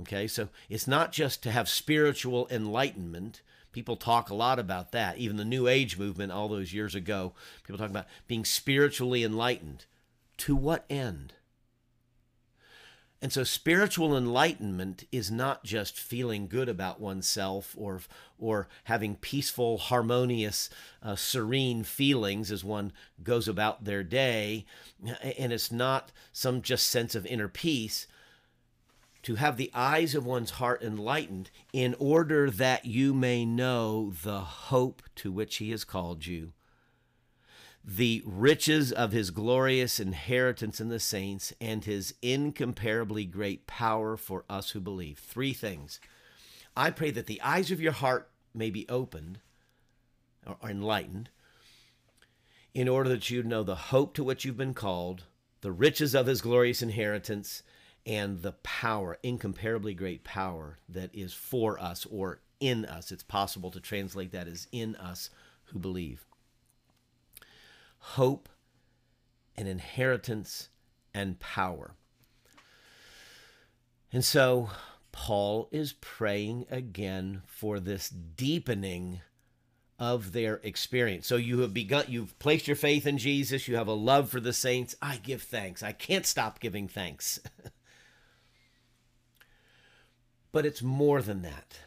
Okay, 0.00 0.26
so 0.26 0.48
it's 0.68 0.88
not 0.88 1.12
just 1.12 1.40
to 1.44 1.52
have 1.52 1.68
spiritual 1.68 2.48
enlightenment, 2.50 3.40
People 3.72 3.96
talk 3.96 4.30
a 4.30 4.34
lot 4.34 4.58
about 4.58 4.92
that. 4.92 5.18
Even 5.18 5.36
the 5.36 5.44
New 5.44 5.68
Age 5.68 5.98
movement, 5.98 6.32
all 6.32 6.48
those 6.48 6.72
years 6.72 6.94
ago, 6.94 7.34
people 7.62 7.78
talk 7.78 7.90
about 7.90 8.06
being 8.26 8.44
spiritually 8.44 9.22
enlightened. 9.22 9.86
To 10.38 10.56
what 10.56 10.84
end? 10.88 11.34
And 13.22 13.32
so 13.32 13.44
spiritual 13.44 14.16
enlightenment 14.16 15.04
is 15.12 15.30
not 15.30 15.62
just 15.62 15.98
feeling 15.98 16.48
good 16.48 16.70
about 16.70 17.00
oneself 17.00 17.74
or 17.78 18.00
or 18.38 18.68
having 18.84 19.16
peaceful, 19.16 19.76
harmonious, 19.76 20.70
uh, 21.02 21.16
serene 21.16 21.84
feelings 21.84 22.50
as 22.50 22.64
one 22.64 22.92
goes 23.22 23.46
about 23.46 23.84
their 23.84 24.02
day, 24.02 24.64
and 25.38 25.52
it's 25.52 25.70
not 25.70 26.12
some 26.32 26.62
just 26.62 26.88
sense 26.88 27.14
of 27.14 27.26
inner 27.26 27.48
peace 27.48 28.06
to 29.22 29.34
have 29.34 29.56
the 29.56 29.70
eyes 29.74 30.14
of 30.14 30.24
one's 30.24 30.52
heart 30.52 30.82
enlightened 30.82 31.50
in 31.72 31.94
order 31.98 32.50
that 32.50 32.86
you 32.86 33.12
may 33.12 33.44
know 33.44 34.12
the 34.22 34.40
hope 34.40 35.02
to 35.16 35.30
which 35.30 35.56
he 35.56 35.70
has 35.70 35.84
called 35.84 36.26
you, 36.26 36.52
the 37.84 38.22
riches 38.24 38.92
of 38.92 39.12
his 39.12 39.30
glorious 39.30 40.00
inheritance 40.00 40.80
in 40.80 40.88
the 40.88 41.00
saints, 41.00 41.52
and 41.60 41.84
his 41.84 42.14
incomparably 42.22 43.24
great 43.24 43.66
power 43.66 44.16
for 44.16 44.44
us 44.48 44.70
who 44.70 44.80
believe. 44.80 45.18
Three 45.18 45.52
things. 45.52 46.00
I 46.76 46.90
pray 46.90 47.10
that 47.10 47.26
the 47.26 47.40
eyes 47.42 47.70
of 47.70 47.80
your 47.80 47.92
heart 47.92 48.30
may 48.54 48.70
be 48.70 48.88
opened 48.88 49.40
or 50.46 50.56
enlightened 50.68 51.30
in 52.72 52.88
order 52.88 53.08
that 53.10 53.30
you 53.30 53.42
know 53.42 53.62
the 53.62 53.74
hope 53.74 54.14
to 54.14 54.24
which 54.24 54.44
you've 54.44 54.56
been 54.56 54.74
called, 54.74 55.24
the 55.60 55.72
riches 55.72 56.14
of 56.14 56.26
his 56.26 56.40
glorious 56.40 56.82
inheritance, 56.82 57.62
and 58.06 58.42
the 58.42 58.52
power, 58.52 59.18
incomparably 59.22 59.94
great 59.94 60.24
power 60.24 60.78
that 60.88 61.14
is 61.14 61.32
for 61.32 61.78
us 61.78 62.06
or 62.06 62.40
in 62.58 62.84
us. 62.84 63.12
It's 63.12 63.22
possible 63.22 63.70
to 63.70 63.80
translate 63.80 64.32
that 64.32 64.48
as 64.48 64.66
in 64.72 64.96
us 64.96 65.30
who 65.66 65.78
believe. 65.78 66.26
Hope 67.98 68.48
and 69.56 69.68
inheritance 69.68 70.68
and 71.14 71.38
power. 71.38 71.94
And 74.12 74.24
so 74.24 74.70
Paul 75.12 75.68
is 75.70 75.92
praying 75.92 76.66
again 76.70 77.42
for 77.46 77.78
this 77.78 78.08
deepening 78.08 79.20
of 79.98 80.32
their 80.32 80.56
experience. 80.62 81.26
So 81.26 81.36
you 81.36 81.60
have 81.60 81.74
begun, 81.74 82.06
you've 82.08 82.38
placed 82.38 82.66
your 82.66 82.76
faith 82.76 83.06
in 83.06 83.18
Jesus, 83.18 83.68
you 83.68 83.76
have 83.76 83.86
a 83.86 83.92
love 83.92 84.30
for 84.30 84.40
the 84.40 84.54
saints. 84.54 84.96
I 85.02 85.16
give 85.18 85.42
thanks. 85.42 85.82
I 85.82 85.92
can't 85.92 86.24
stop 86.24 86.58
giving 86.58 86.88
thanks. 86.88 87.38
but 90.52 90.66
it's 90.66 90.82
more 90.82 91.22
than 91.22 91.42
that. 91.42 91.80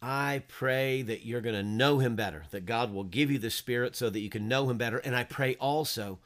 I 0.00 0.42
pray 0.46 1.02
that 1.02 1.26
you're 1.26 1.40
going 1.40 1.56
to 1.56 1.62
know 1.62 1.98
him 1.98 2.14
better, 2.14 2.44
that 2.50 2.66
God 2.66 2.92
will 2.92 3.04
give 3.04 3.30
you 3.30 3.38
the 3.38 3.50
Spirit 3.50 3.96
so 3.96 4.08
that 4.10 4.20
you 4.20 4.30
can 4.30 4.48
know 4.48 4.70
him 4.70 4.78
better. 4.78 4.98
And 4.98 5.16
I 5.16 5.24
pray 5.24 5.56
also 5.56 6.18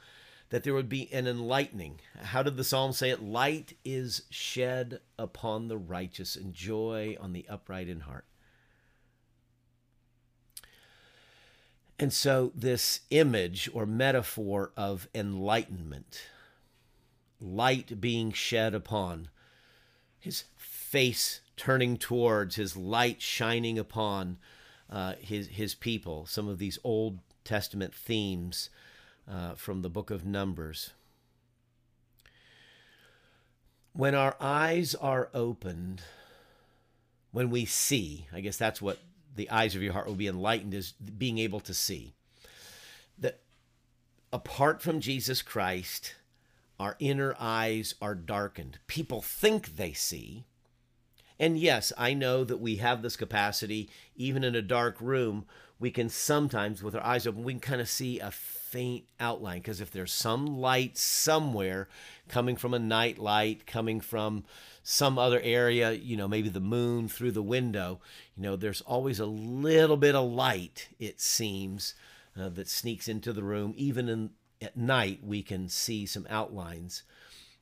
that 0.51 0.63
there 0.63 0.75
would 0.75 0.91
be 0.91 1.11
an 1.13 1.27
enlightening. 1.27 1.99
How 2.21 2.43
did 2.43 2.59
the 2.59 2.65
psalm 2.65 2.93
say 2.93 3.09
it? 3.09 3.23
Light 3.23 3.73
is 3.87 4.25
shed 4.29 5.01
upon 5.19 5.69
the 5.69 5.79
righteous 5.79 6.37
and 6.37 6.53
joy 6.53 7.17
on 7.19 7.33
the 7.33 7.47
upright 7.49 7.89
in 7.89 8.01
heart. 8.01 8.27
And 11.99 12.13
so, 12.13 12.53
this 12.55 13.01
image 13.11 13.71
or 13.73 13.87
metaphor 13.87 14.73
of 14.77 15.09
enlightenment, 15.15 16.23
light 17.41 18.01
being 18.01 18.33
shed 18.33 18.75
upon, 18.75 19.29
his 20.19 20.45
face 20.57 21.42
turning 21.57 21.97
towards, 21.97 22.57
his 22.57 22.77
light 22.77 23.21
shining 23.23 23.79
upon 23.79 24.39
uh, 24.91 25.15
his, 25.21 25.49
his 25.49 25.75
people, 25.75 26.27
some 26.27 26.49
of 26.49 26.59
these 26.59 26.79
Old 26.85 27.19
Testament 27.45 27.95
themes 27.95 28.71
uh, 29.31 29.55
from 29.55 29.83
the 29.83 29.91
book 29.91 30.11
of 30.11 30.25
Numbers. 30.25 30.91
When 33.93 34.15
our 34.15 34.37
eyes 34.41 34.95
are 34.95 35.29
opened, 35.35 36.03
when 37.31 37.51
we 37.51 37.65
see, 37.65 38.27
I 38.33 38.41
guess 38.41 38.57
that's 38.57 38.81
what 38.83 38.99
the 39.35 39.51
eyes 39.51 39.75
of 39.75 39.83
your 39.83 39.93
heart 39.93 40.07
will 40.07 40.15
be 40.15 40.29
enlightened, 40.29 40.75
is 40.75 40.93
being 40.93 41.39
able 41.39 41.61
to 41.61 41.75
see. 41.75 42.15
That 43.19 43.41
apart 44.33 44.83
from 44.83 45.01
Jesus 45.01 45.43
Christ, 45.43 46.15
our 46.79 46.97
inner 46.99 47.35
eyes 47.39 47.95
are 48.01 48.15
darkened. 48.15 48.79
People 48.87 49.23
think 49.23 49.77
they 49.77 49.93
see. 49.93 50.45
And 51.43 51.59
yes, 51.59 51.93
I 51.99 52.15
know 52.15 52.45
that 52.45 52.61
we 52.61 52.77
have 52.77 53.03
this 53.03 53.17
capacity, 53.17 53.91
even 54.15 54.45
in 54.45 54.55
a 54.55 54.63
dark 54.63 55.01
room, 55.01 55.45
we 55.81 55.91
can 55.91 56.09
sometimes, 56.09 56.85
with 56.85 56.95
our 56.95 57.05
eyes 57.05 57.27
open, 57.27 57.43
we 57.43 57.55
can 57.55 57.61
kind 57.61 57.81
of 57.81 57.89
see 57.89 58.21
a 58.21 58.31
faint 58.31 59.07
outline 59.19 59.59
because 59.59 59.81
if 59.81 59.91
there's 59.91 60.13
some 60.13 60.47
light 60.47 60.97
somewhere 60.97 61.89
coming 62.29 62.55
from 62.55 62.73
a 62.73 62.79
night 62.79 63.19
light, 63.19 63.67
coming 63.67 64.01
from 64.01 64.45
some 64.85 65.19
other 65.19 65.41
area, 65.41 65.91
you 65.91 66.17
know, 66.17 66.29
maybe 66.29 66.49
the 66.49 66.61
moon 66.61 67.09
through 67.09 67.33
the 67.33 67.43
window, 67.43 68.01
you 68.37 68.45
know, 68.45 68.55
there's 68.55 68.83
always 68.83 69.19
a 69.19 69.27
little 69.27 69.97
bit 69.97 70.15
of 70.15 70.31
light, 70.31 70.91
it 71.01 71.21
seems, 71.21 71.95
uh, 72.41 72.51
that 72.51 72.69
sneaks 72.69 73.09
into 73.09 73.33
the 73.33 73.43
room. 73.43 73.75
Even 73.77 74.09
in, 74.09 74.31
at 74.61 74.77
night, 74.77 75.19
we 75.25 75.43
can 75.43 75.69
see 75.69 76.07
some 76.07 76.25
outlines 76.31 77.03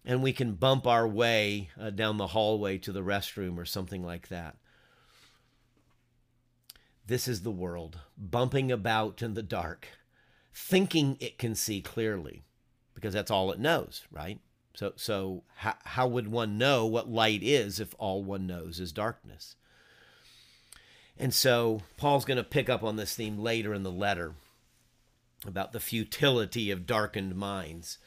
and 0.04 0.22
we 0.22 0.32
can 0.32 0.54
bump 0.54 0.86
our 0.86 1.06
way 1.06 1.70
uh, 1.80 1.90
down 1.90 2.16
the 2.16 2.28
hallway 2.28 2.78
to 2.78 2.92
the 2.92 3.02
restroom 3.02 3.58
or 3.58 3.64
something 3.64 4.02
like 4.02 4.28
that. 4.28 4.56
This 7.06 7.26
is 7.26 7.42
the 7.42 7.50
world, 7.50 7.98
bumping 8.16 8.70
about 8.70 9.20
in 9.22 9.34
the 9.34 9.42
dark 9.42 9.88
thinking 10.52 11.16
it 11.20 11.38
can 11.38 11.54
see 11.54 11.80
clearly 11.80 12.42
because 12.94 13.14
that's 13.14 13.30
all 13.30 13.50
it 13.50 13.58
knows, 13.58 14.02
right? 14.10 14.40
So, 14.74 14.92
so 14.96 15.42
how, 15.56 15.74
how 15.84 16.06
would 16.06 16.28
one 16.28 16.58
know 16.58 16.86
what 16.86 17.10
light 17.10 17.42
is 17.42 17.80
if 17.80 17.94
all 17.98 18.22
one 18.22 18.46
knows 18.46 18.78
is 18.80 18.92
darkness? 18.92 19.56
And 21.18 21.34
so 21.34 21.82
Paul's 21.96 22.24
going 22.24 22.36
to 22.36 22.44
pick 22.44 22.68
up 22.68 22.82
on 22.82 22.96
this 22.96 23.14
theme 23.14 23.38
later 23.38 23.74
in 23.74 23.82
the 23.82 23.90
letter 23.90 24.34
about 25.46 25.72
the 25.72 25.80
futility 25.80 26.70
of 26.70 26.86
darkened 26.86 27.34
minds 27.34 27.98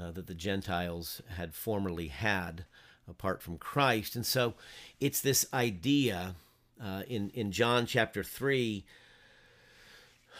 uh, 0.00 0.10
that 0.12 0.26
the 0.26 0.34
Gentiles 0.34 1.20
had 1.36 1.54
formerly 1.54 2.08
had 2.08 2.64
apart 3.08 3.42
from 3.42 3.58
Christ. 3.58 4.16
And 4.16 4.24
so 4.24 4.54
it's 5.00 5.20
this 5.20 5.46
idea 5.52 6.36
uh, 6.82 7.02
in, 7.08 7.30
in 7.30 7.52
John 7.52 7.86
chapter 7.86 8.22
3 8.22 8.84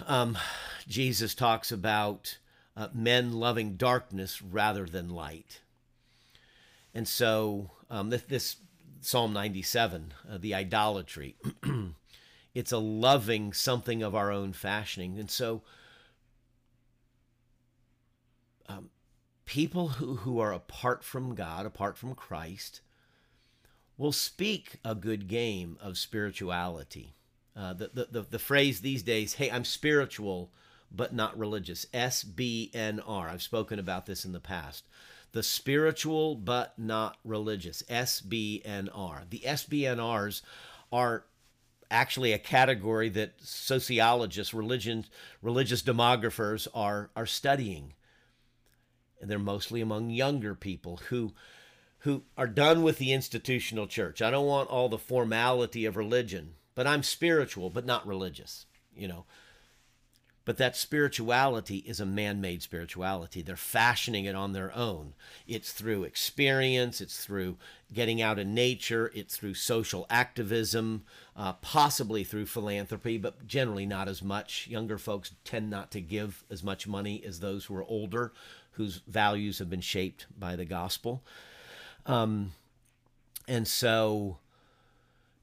um, 0.07 0.39
Jesus 0.89 1.35
talks 1.35 1.71
about 1.71 2.39
uh, 2.77 2.89
men 2.95 3.33
loving 3.33 3.77
darkness 3.77 4.41
rather 4.41 4.87
than 4.87 5.11
light. 5.11 5.61
And 6.95 7.07
so 7.07 7.71
um, 7.91 8.11
this, 8.11 8.23
this, 8.23 8.57
Psalm 9.03 9.33
97, 9.33 10.13
uh, 10.31 10.39
the 10.39 10.55
idolatry, 10.55 11.37
it's 12.55 12.73
a 12.73 12.79
loving 12.79 13.53
something 13.53 14.03
of 14.03 14.15
our 14.15 14.31
own 14.31 14.53
fashioning. 14.53 15.19
And 15.19 15.31
so 15.31 15.63
um, 18.69 18.91
people 19.51 19.89
who, 19.89 20.15
who 20.15 20.39
are 20.39 20.53
apart 20.53 21.03
from 21.03 21.35
God, 21.35 21.67
apart 21.67 21.99
from 21.99 22.15
Christ, 22.15 22.83
will 23.99 24.13
speak 24.13 24.77
a 24.85 24.95
good 24.95 25.27
game 25.27 25.77
of 25.81 25.99
spirituality. 25.99 27.17
Uh, 27.57 27.73
the, 27.73 27.91
the, 27.93 28.09
the, 28.13 28.23
the 28.31 28.39
phrase 28.39 28.81
these 28.81 29.03
days, 29.03 29.35
hey, 29.35 29.51
I'm 29.51 29.65
spiritual 29.65 30.53
but 30.93 31.13
not 31.13 31.37
religious. 31.37 31.85
SBNR. 31.93 33.29
I've 33.29 33.43
spoken 33.43 33.81
about 33.81 34.07
this 34.07 34.25
in 34.25 34.31
the 34.31 34.39
past. 34.39 34.85
The 35.33 35.43
spiritual 35.43 36.37
but 36.37 36.79
not 36.79 37.17
religious. 37.25 37.83
SBNR. 37.91 39.31
The 39.31 39.43
SBNRs 39.45 40.43
are 40.93 41.25
actually 41.91 42.33
a 42.33 42.39
category 42.39 43.09
that 43.09 43.33
sociologists, 43.41 44.55
religion, 44.55 45.07
religious 45.43 45.83
demographers 45.83 46.69
are 46.73 47.11
are 47.17 47.27
studying. 47.27 47.95
And 49.21 49.31
they're 49.31 49.39
mostly 49.39 49.81
among 49.81 50.11
younger 50.11 50.55
people 50.55 51.01
who 51.09 51.33
who 52.05 52.23
are 52.39 52.47
done 52.47 52.83
with 52.83 52.97
the 52.97 53.13
institutional 53.13 53.87
church. 53.87 54.23
I 54.23 54.31
don't 54.31 54.47
want 54.47 54.71
all 54.71 54.89
the 54.89 54.97
formality 54.97 55.85
of 55.85 55.97
religion 55.97 56.55
but 56.81 56.87
I'm 56.87 57.03
spiritual, 57.03 57.71
but 57.71 57.85
not 57.85 58.07
religious, 58.07 58.67
you 58.97 59.09
know. 59.09 59.27
But 60.47 60.57
that 60.57 60.77
spirituality 60.77 61.79
is 61.79 62.01
a 62.01 62.07
man 62.07 62.41
made 62.41 62.63
spirituality. 62.63 63.43
They're 63.43 63.57
fashioning 63.57 64.25
it 64.25 64.35
on 64.35 64.53
their 64.53 64.75
own. 64.75 65.13
It's 65.47 65.73
through 65.73 66.05
experience, 66.05 67.03
it's 67.03 67.23
through 67.23 67.59
getting 67.93 68.23
out 68.23 68.39
in 68.39 68.55
nature, 68.55 69.13
it's 69.15 69.37
through 69.37 69.55
social 69.55 70.07
activism, 70.09 71.05
uh, 71.37 71.53
possibly 71.53 72.25
through 72.25 72.47
philanthropy, 72.47 73.19
but 73.19 73.47
generally 73.47 73.85
not 73.85 74.09
as 74.09 74.23
much. 74.23 74.67
Younger 74.67 74.97
folks 74.97 75.33
tend 75.45 75.69
not 75.69 75.91
to 75.91 76.01
give 76.01 76.45
as 76.51 76.65
much 76.65 76.89
money 76.89 77.23
as 77.25 77.41
those 77.41 77.67
who 77.67 77.77
are 77.77 77.85
older, 77.85 78.33
whose 78.73 79.03
values 79.07 79.59
have 79.59 79.71
been 79.71 79.81
shaped 79.81 80.27
by 80.39 80.57
the 80.57 80.65
gospel. 80.65 81.23
Um, 82.07 82.53
and 83.47 83.67
so 83.67 84.39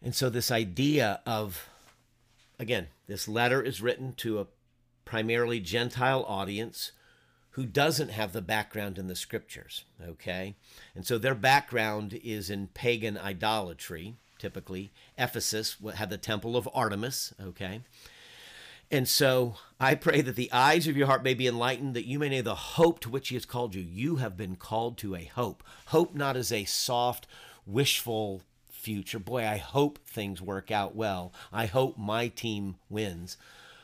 and 0.02 0.14
so, 0.14 0.30
this 0.30 0.52
idea 0.52 1.22
of, 1.26 1.70
again, 2.60 2.88
this 3.08 3.28
letter 3.28 3.62
is 3.62 3.82
written 3.82 4.14
to 4.18 4.40
a 4.40 4.48
primarily 5.06 5.60
Gentile 5.60 6.24
audience 6.28 6.92
who 7.52 7.66
doesn't 7.66 8.10
have 8.10 8.34
the 8.34 8.42
background 8.42 9.00
in 9.00 9.08
the 9.08 9.16
scriptures, 9.16 9.86
okay? 10.06 10.56
And 10.94 11.06
so 11.06 11.18
their 11.18 11.34
background 11.34 12.20
is 12.24 12.52
in 12.52 12.68
pagan 12.68 13.18
idolatry, 13.18 14.16
typically. 14.38 14.92
Ephesus 15.18 15.78
had 15.96 16.12
the 16.12 16.18
temple 16.18 16.56
of 16.56 16.70
Artemis, 16.74 17.34
okay? 17.42 17.82
And 18.90 19.08
so 19.08 19.56
I 19.80 19.96
pray 19.96 20.22
that 20.22 20.36
the 20.36 20.52
eyes 20.52 20.88
of 20.88 20.96
your 20.96 21.08
heart 21.08 21.24
may 21.24 21.34
be 21.34 21.48
enlightened, 21.48 21.94
that 21.96 22.08
you 22.08 22.20
may 22.20 22.30
know 22.30 22.42
the 22.42 22.56
hope 22.56 23.00
to 23.02 23.10
which 23.10 23.30
He 23.30 23.36
has 23.36 23.46
called 23.46 23.76
you. 23.76 23.82
You 23.82 24.18
have 24.18 24.38
been 24.38 24.56
called 24.56 24.98
to 25.00 25.16
a 25.16 25.26
hope. 25.26 25.64
Hope 25.88 26.16
not 26.16 26.38
as 26.38 26.52
a 26.52 26.64
soft, 26.66 27.28
wishful 27.66 28.42
future. 28.70 29.20
Boy, 29.20 29.46
I 29.46 29.58
hope 29.58 30.00
things 30.08 30.42
work 30.42 30.72
out 30.72 30.96
well. 30.96 31.34
I 31.52 31.66
hope 31.66 31.98
my 31.98 32.30
team 32.30 32.78
wins. 32.90 33.38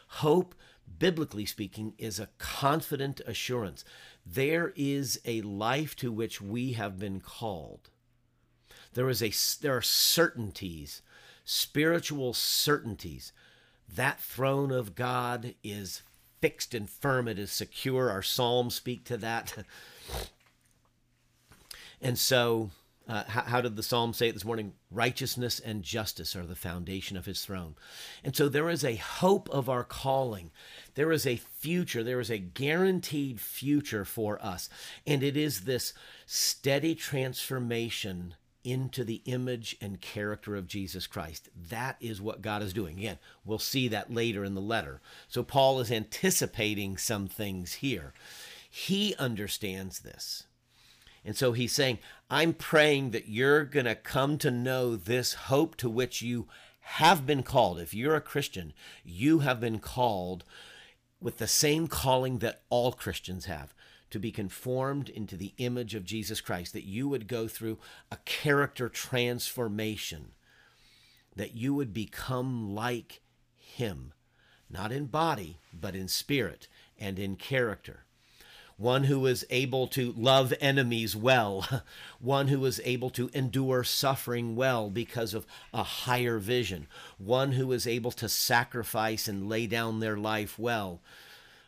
Hope, 0.08 0.56
biblically 1.00 1.46
speaking, 1.46 1.94
is 1.98 2.20
a 2.20 2.30
confident 2.38 3.20
assurance. 3.28 3.84
There 4.26 4.72
is 4.78 5.20
a 5.26 5.42
life 5.42 5.98
to 5.98 6.12
which 6.12 6.40
we 6.40 6.74
have 6.74 6.98
been 6.98 7.20
called. 7.20 7.90
There 8.94 9.10
is 9.10 9.22
a 9.22 9.34
there 9.62 9.76
are 9.76 9.82
certainties, 9.82 11.02
spiritual 11.44 12.34
certainties. 12.34 13.34
That 13.96 14.20
throne 14.20 14.72
of 14.72 14.96
God 14.96 15.56
is 15.64 16.02
fixed 16.42 16.74
and 16.74 16.90
firm. 16.90 17.28
It 17.28 17.40
is 17.40 17.52
secure. 17.52 18.10
Our 18.10 18.22
psalms 18.22 18.76
speak 18.76 19.06
to 19.06 19.18
that. 19.18 19.54
and 22.02 22.18
so 22.18 22.72
Uh, 23.06 23.26
how, 23.28 23.42
how, 23.42 23.62
did 23.62 23.76
the 23.76 23.84
psalm 23.84 24.14
say 24.14 24.30
it 24.30 24.34
this 24.34 24.46
morning? 24.46 24.72
Righteousness 24.90 25.60
and 25.60 25.84
justice 25.84 26.38
are 26.38 26.46
the 26.46 26.56
foundation 26.56 27.18
of 27.18 27.26
his 27.26 27.44
throne. 27.44 27.76
And 28.24 28.34
so 28.34 28.48
there 28.48 28.70
is 28.70 28.86
a 28.86 28.96
hope 28.96 29.50
of 29.50 29.68
our 29.68 29.84
calling. 29.84 30.52
There 30.96 31.12
is 31.12 31.28
a 31.28 31.36
future. 31.36 32.02
There 32.02 32.22
is 32.22 32.32
a 32.32 32.38
guaranteed 32.38 33.42
future 33.42 34.06
for 34.06 34.42
us. 34.42 34.70
And 35.06 35.22
it 35.22 35.36
is 35.36 35.62
this 35.66 35.94
steady 36.26 36.96
transformation 36.96 38.36
into 38.64 39.04
the 39.04 39.22
image 39.26 39.76
and 39.82 40.02
character 40.02 40.56
of 40.56 40.68
Jesus 40.68 41.08
Christ. 41.08 41.50
That 41.70 41.98
is 42.00 42.22
what 42.22 42.42
God 42.42 42.62
is 42.62 42.74
doing. 42.74 42.98
Again, 42.98 43.20
we'll 43.46 43.60
see 43.60 43.88
that 43.90 44.14
later 44.14 44.44
in 44.44 44.56
the 44.56 44.62
letter. 44.62 45.02
So 45.28 45.44
Paul 45.44 45.80
is 45.80 45.92
anticipating 45.92 46.98
some 46.98 47.28
things 47.28 47.76
here. 47.76 48.14
He 48.70 49.16
understands 49.20 50.00
this. 50.00 50.44
And 51.26 51.36
so 51.36 51.54
he's 51.54 51.72
saying, 51.72 52.00
I'm 52.30 52.54
praying 52.54 53.12
that 53.12 53.30
you're 53.30 53.64
going 53.64 53.86
to 53.86 53.96
come 53.96 54.38
to 54.40 54.52
know 54.52 54.96
this 54.96 55.34
hope 55.34 55.76
to 55.78 55.90
which 55.90 56.22
you 56.22 56.48
have 56.82 57.26
been 57.26 57.44
called. 57.44 57.80
If 57.80 57.94
you're 57.94 58.16
a 58.16 58.22
Christian, 58.22 58.74
you 59.06 59.40
have 59.40 59.60
been 59.60 59.80
called 59.80 60.44
with 61.22 61.38
the 61.38 61.48
same 61.48 61.88
calling 61.88 62.40
that 62.40 62.62
all 62.70 62.92
Christians 62.92 63.46
have 63.46 63.74
to 64.14 64.20
be 64.20 64.32
conformed 64.32 65.10
into 65.10 65.36
the 65.36 65.54
image 65.58 65.96
of 65.96 66.06
Jesus 66.06 66.40
Christ, 66.40 66.72
that 66.74 66.86
you 66.86 67.10
would 67.10 67.28
go 67.28 67.48
through 67.48 67.80
a 68.12 68.18
character 68.26 68.88
transformation, 68.88 70.34
that 71.36 71.56
you 71.56 71.74
would 71.74 71.96
become 71.96 72.76
like 72.76 73.22
Him, 73.58 74.14
not 74.70 74.92
in 74.92 75.08
body, 75.08 75.58
but 75.74 75.96
in 75.96 76.08
spirit 76.08 76.68
and 77.00 77.18
in 77.18 77.38
character. 77.38 78.06
One 78.78 79.06
who 79.06 79.20
was 79.20 79.46
able 79.50 79.88
to 79.88 80.14
love 80.16 80.54
enemies 80.62 81.16
well, 81.16 81.84
one 82.20 82.50
who 82.50 82.60
was 82.60 82.80
able 82.84 83.10
to 83.12 83.32
endure 83.34 83.84
suffering 83.84 84.56
well 84.56 84.92
because 84.92 85.34
of 85.34 85.48
a 85.74 85.82
higher 85.82 86.38
vision, 86.38 86.86
one 87.18 87.54
who 87.54 87.66
was 87.66 87.88
able 87.88 88.12
to 88.12 88.30
sacrifice 88.30 89.28
and 89.28 89.50
lay 89.50 89.66
down 89.66 90.02
their 90.02 90.18
life 90.18 90.60
well, 90.60 91.02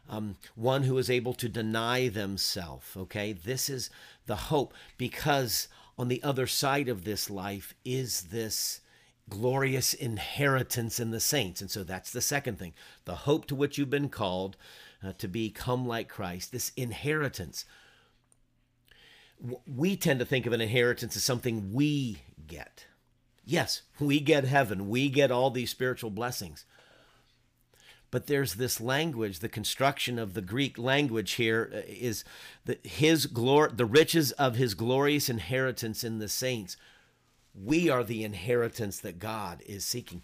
um, 0.10 0.38
one 0.56 0.84
who 0.84 0.98
is 0.98 1.10
able 1.10 1.34
to 1.36 1.50
deny 1.50 2.08
themselves. 2.08 2.88
Okay, 2.96 3.34
this 3.34 3.70
is 3.70 3.90
the 4.26 4.36
hope 4.36 4.74
because 4.98 5.68
on 5.98 6.08
the 6.08 6.22
other 6.24 6.48
side 6.48 6.90
of 6.90 7.04
this 7.04 7.30
life 7.30 7.74
is 7.84 8.24
this 8.24 8.82
glorious 9.30 9.94
inheritance 9.94 11.00
in 11.00 11.12
the 11.12 11.20
saints. 11.20 11.62
And 11.62 11.72
so 11.72 11.84
that's 11.84 12.12
the 12.12 12.22
second 12.22 12.60
thing 12.60 12.74
the 13.06 13.16
hope 13.16 13.46
to 13.48 13.56
which 13.56 13.78
you've 13.78 13.90
been 13.90 14.10
called 14.10 14.58
uh, 15.04 15.14
to 15.18 15.28
become 15.28 15.88
like 15.88 16.10
Christ, 16.10 16.52
this 16.52 16.72
inheritance. 16.76 17.66
We 19.68 19.98
tend 19.98 20.20
to 20.20 20.26
think 20.26 20.46
of 20.46 20.54
an 20.54 20.62
inheritance 20.62 21.16
as 21.16 21.24
something 21.24 21.74
we 21.74 22.22
get. 22.48 22.86
Yes, 23.44 23.82
we 24.00 24.20
get 24.20 24.46
heaven, 24.46 24.90
we 24.90 25.10
get 25.10 25.32
all 25.32 25.52
these 25.52 25.70
spiritual 25.70 26.10
blessings. 26.10 26.66
But 28.16 28.28
there's 28.28 28.54
this 28.54 28.80
language, 28.80 29.40
the 29.40 29.50
construction 29.50 30.18
of 30.18 30.36
the 30.36 30.42
Greek 30.42 30.78
language 30.78 31.34
here 31.34 31.70
uh, 31.76 32.14
the, 32.64 32.80
his 32.82 33.26
glory, 33.26 33.72
the 33.76 33.86
riches 33.86 34.32
of 34.32 34.56
his 34.56 34.74
glorious 34.74 35.28
inheritance 35.28 36.02
in 36.02 36.20
the 36.20 36.30
saints. 36.30 36.78
We 37.54 37.90
are 37.90 38.06
the 38.06 38.24
inheritance 38.24 39.02
that 39.02 39.20
God 39.20 39.62
is 39.66 39.84
seeking. 39.84 40.22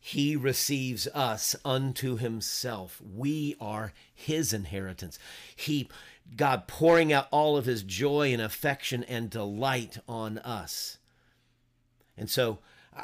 He 0.00 0.36
receives 0.36 1.06
us 1.08 1.54
unto 1.66 2.16
himself. 2.16 2.98
We 3.14 3.56
are 3.60 3.92
his 4.14 4.54
inheritance. 4.54 5.18
He 5.54 5.90
God 6.34 6.66
pouring 6.66 7.12
out 7.12 7.28
all 7.30 7.58
of 7.58 7.66
his 7.66 7.82
joy 7.82 8.32
and 8.32 8.40
affection 8.40 9.04
and 9.04 9.28
delight 9.28 9.98
on 10.08 10.38
us. 10.38 10.96
And 12.16 12.30
so 12.30 12.60
uh, 12.96 13.02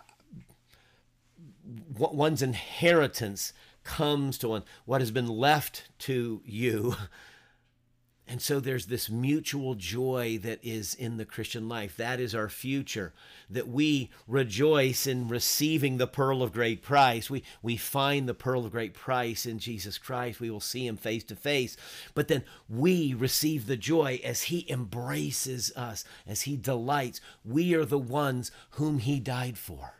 one's 1.94 2.40
inheritance 2.40 3.52
comes 3.84 4.38
to 4.38 4.48
one 4.48 4.64
what 4.84 5.00
has 5.00 5.10
been 5.10 5.28
left 5.28 5.88
to 5.98 6.42
you 6.44 6.96
And 8.26 8.40
so 8.40 8.58
there's 8.58 8.86
this 8.86 9.10
mutual 9.10 9.74
joy 9.74 10.38
that 10.42 10.58
is 10.62 10.94
in 10.94 11.18
the 11.18 11.26
Christian 11.26 11.68
life. 11.68 11.94
That 11.98 12.20
is 12.20 12.34
our 12.34 12.48
future. 12.48 13.12
That 13.50 13.68
we 13.68 14.10
rejoice 14.26 15.06
in 15.06 15.28
receiving 15.28 15.98
the 15.98 16.06
pearl 16.06 16.42
of 16.42 16.52
great 16.52 16.80
price. 16.80 17.28
We, 17.28 17.44
we 17.60 17.76
find 17.76 18.26
the 18.26 18.32
pearl 18.32 18.64
of 18.64 18.72
great 18.72 18.94
price 18.94 19.44
in 19.44 19.58
Jesus 19.58 19.98
Christ. 19.98 20.40
We 20.40 20.50
will 20.50 20.60
see 20.60 20.86
him 20.86 20.96
face 20.96 21.24
to 21.24 21.36
face. 21.36 21.76
But 22.14 22.28
then 22.28 22.44
we 22.66 23.12
receive 23.12 23.66
the 23.66 23.76
joy 23.76 24.20
as 24.24 24.44
he 24.44 24.64
embraces 24.70 25.70
us, 25.76 26.04
as 26.26 26.42
he 26.42 26.56
delights. 26.56 27.20
We 27.44 27.74
are 27.74 27.84
the 27.84 27.98
ones 27.98 28.50
whom 28.70 29.00
he 29.00 29.20
died 29.20 29.58
for. 29.58 29.96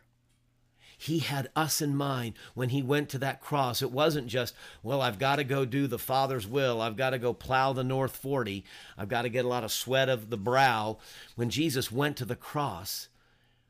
He 1.05 1.19
had 1.19 1.49
us 1.55 1.81
in 1.81 1.95
mind 1.95 2.33
when 2.55 2.69
he 2.69 2.81
went 2.81 3.09
to 3.09 3.19
that 3.19 3.39
cross. 3.39 3.83
It 3.83 3.91
wasn't 3.91 4.25
just, 4.25 4.55
well, 4.81 5.01
I've 5.01 5.19
got 5.19 5.35
to 5.35 5.43
go 5.43 5.63
do 5.63 5.85
the 5.85 5.99
Father's 5.99 6.47
will. 6.47 6.81
I've 6.81 6.97
got 6.97 7.11
to 7.11 7.19
go 7.19 7.31
plow 7.31 7.73
the 7.73 7.83
North 7.83 8.15
40. 8.15 8.65
I've 8.97 9.07
got 9.07 9.21
to 9.21 9.29
get 9.29 9.45
a 9.45 9.47
lot 9.47 9.63
of 9.63 9.71
sweat 9.71 10.09
of 10.09 10.31
the 10.31 10.37
brow. 10.37 10.97
When 11.35 11.51
Jesus 11.51 11.91
went 11.91 12.17
to 12.17 12.25
the 12.25 12.35
cross, 12.35 13.09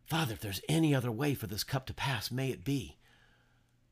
Father, 0.06 0.34
if 0.34 0.40
there's 0.40 0.62
any 0.70 0.96
other 0.96 1.12
way 1.12 1.34
for 1.34 1.48
this 1.48 1.66
cup 1.66 1.86
to 1.88 1.94
pass, 1.94 2.32
may 2.32 2.52
it 2.52 2.64
be. 2.64 2.96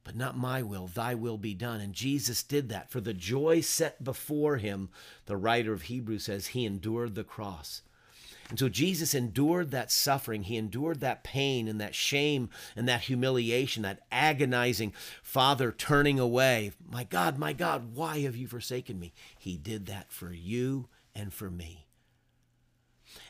But 0.05 0.15
not 0.15 0.37
my 0.37 0.61
will, 0.61 0.87
thy 0.87 1.13
will 1.13 1.37
be 1.37 1.53
done. 1.53 1.81
And 1.81 1.93
Jesus 1.93 2.43
did 2.43 2.69
that. 2.69 2.91
For 2.91 3.01
the 3.01 3.13
joy 3.13 3.59
set 3.59 4.03
before 4.03 4.55
him, 4.55 4.89
the 5.25 5.35
writer 5.35 5.73
of 5.73 5.83
Hebrews 5.83 6.23
says, 6.23 6.47
he 6.47 6.65
endured 6.65 7.15
the 7.15 7.25
cross 7.25 7.81
and 8.49 8.59
so 8.59 8.69
Jesus 8.69 9.13
endured 9.13 9.71
that 9.71 9.91
suffering. 9.91 10.43
He 10.43 10.57
endured 10.57 10.99
that 10.99 11.23
pain 11.23 11.67
and 11.67 11.79
that 11.81 11.95
shame 11.95 12.49
and 12.75 12.87
that 12.87 13.01
humiliation, 13.01 13.83
that 13.83 14.01
agonizing 14.11 14.93
Father 15.21 15.71
turning 15.71 16.19
away. 16.19 16.71
My 16.89 17.03
God, 17.03 17.37
my 17.37 17.53
God, 17.53 17.95
why 17.95 18.19
have 18.21 18.35
you 18.35 18.47
forsaken 18.47 18.99
me? 18.99 19.13
He 19.37 19.57
did 19.57 19.85
that 19.87 20.11
for 20.11 20.31
you 20.31 20.87
and 21.15 21.33
for 21.33 21.49
me. 21.49 21.82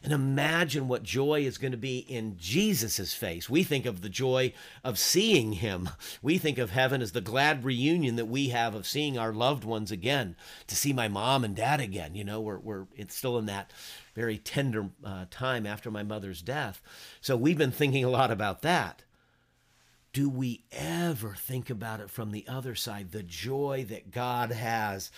And 0.04 0.12
imagine 0.12 0.90
what 0.90 1.04
joy 1.04 1.42
is 1.42 1.58
going 1.58 1.72
to 1.72 1.78
be 1.78 2.00
in 2.00 2.36
Jesus' 2.38 3.14
face. 3.14 3.50
We 3.50 3.64
think 3.64 3.86
of 3.86 4.02
the 4.02 4.10
joy 4.10 4.52
of 4.84 5.00
seeing 5.00 5.54
him. 5.54 5.90
We 6.22 6.38
think 6.38 6.58
of 6.58 6.72
heaven 6.72 7.02
as 7.02 7.14
the 7.14 7.22
glad 7.22 7.64
reunion 7.64 8.18
that 8.18 8.26
we 8.26 8.50
have 8.50 8.76
of 8.76 8.86
seeing 8.86 9.18
our 9.18 9.32
loved 9.32 9.64
ones 9.64 9.92
again, 9.92 10.36
to 10.68 10.76
see 10.76 10.92
my 10.92 11.08
mom 11.08 11.46
and 11.46 11.56
dad 11.56 11.80
again. 11.80 12.16
You 12.16 12.26
know, 12.26 12.42
we're, 12.42 12.60
we're 12.60 12.88
it's 12.98 13.16
still 13.16 13.38
in 13.38 13.46
that 13.46 13.72
very 14.14 14.38
tender 14.38 14.90
uh, 15.06 15.26
time 15.32 15.66
after 15.66 15.90
my 15.90 16.04
mother's 16.04 16.42
death. 16.42 16.82
So 17.22 17.38
we've 17.38 17.58
been 17.58 17.72
thinking 17.72 18.04
a 18.04 18.10
lot 18.10 18.30
about 18.30 18.62
that. 18.64 19.04
Do 20.12 20.30
we 20.30 20.66
ever 20.74 21.34
think 21.34 21.70
about 21.70 22.02
it 22.02 22.10
from 22.10 22.32
the 22.32 22.46
other 22.48 22.76
side? 22.76 23.12
The 23.12 23.24
joy 23.24 23.86
that 23.90 24.12
God 24.12 24.52
has 24.52 25.12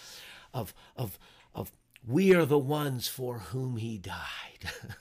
of, 0.53 0.75
of, 0.95 1.17
of 1.55 1.71
we 2.07 2.33
are 2.33 2.45
the 2.45 2.59
ones 2.59 3.07
for 3.07 3.39
whom 3.39 3.77
he 3.77 3.97
died. 3.97 4.71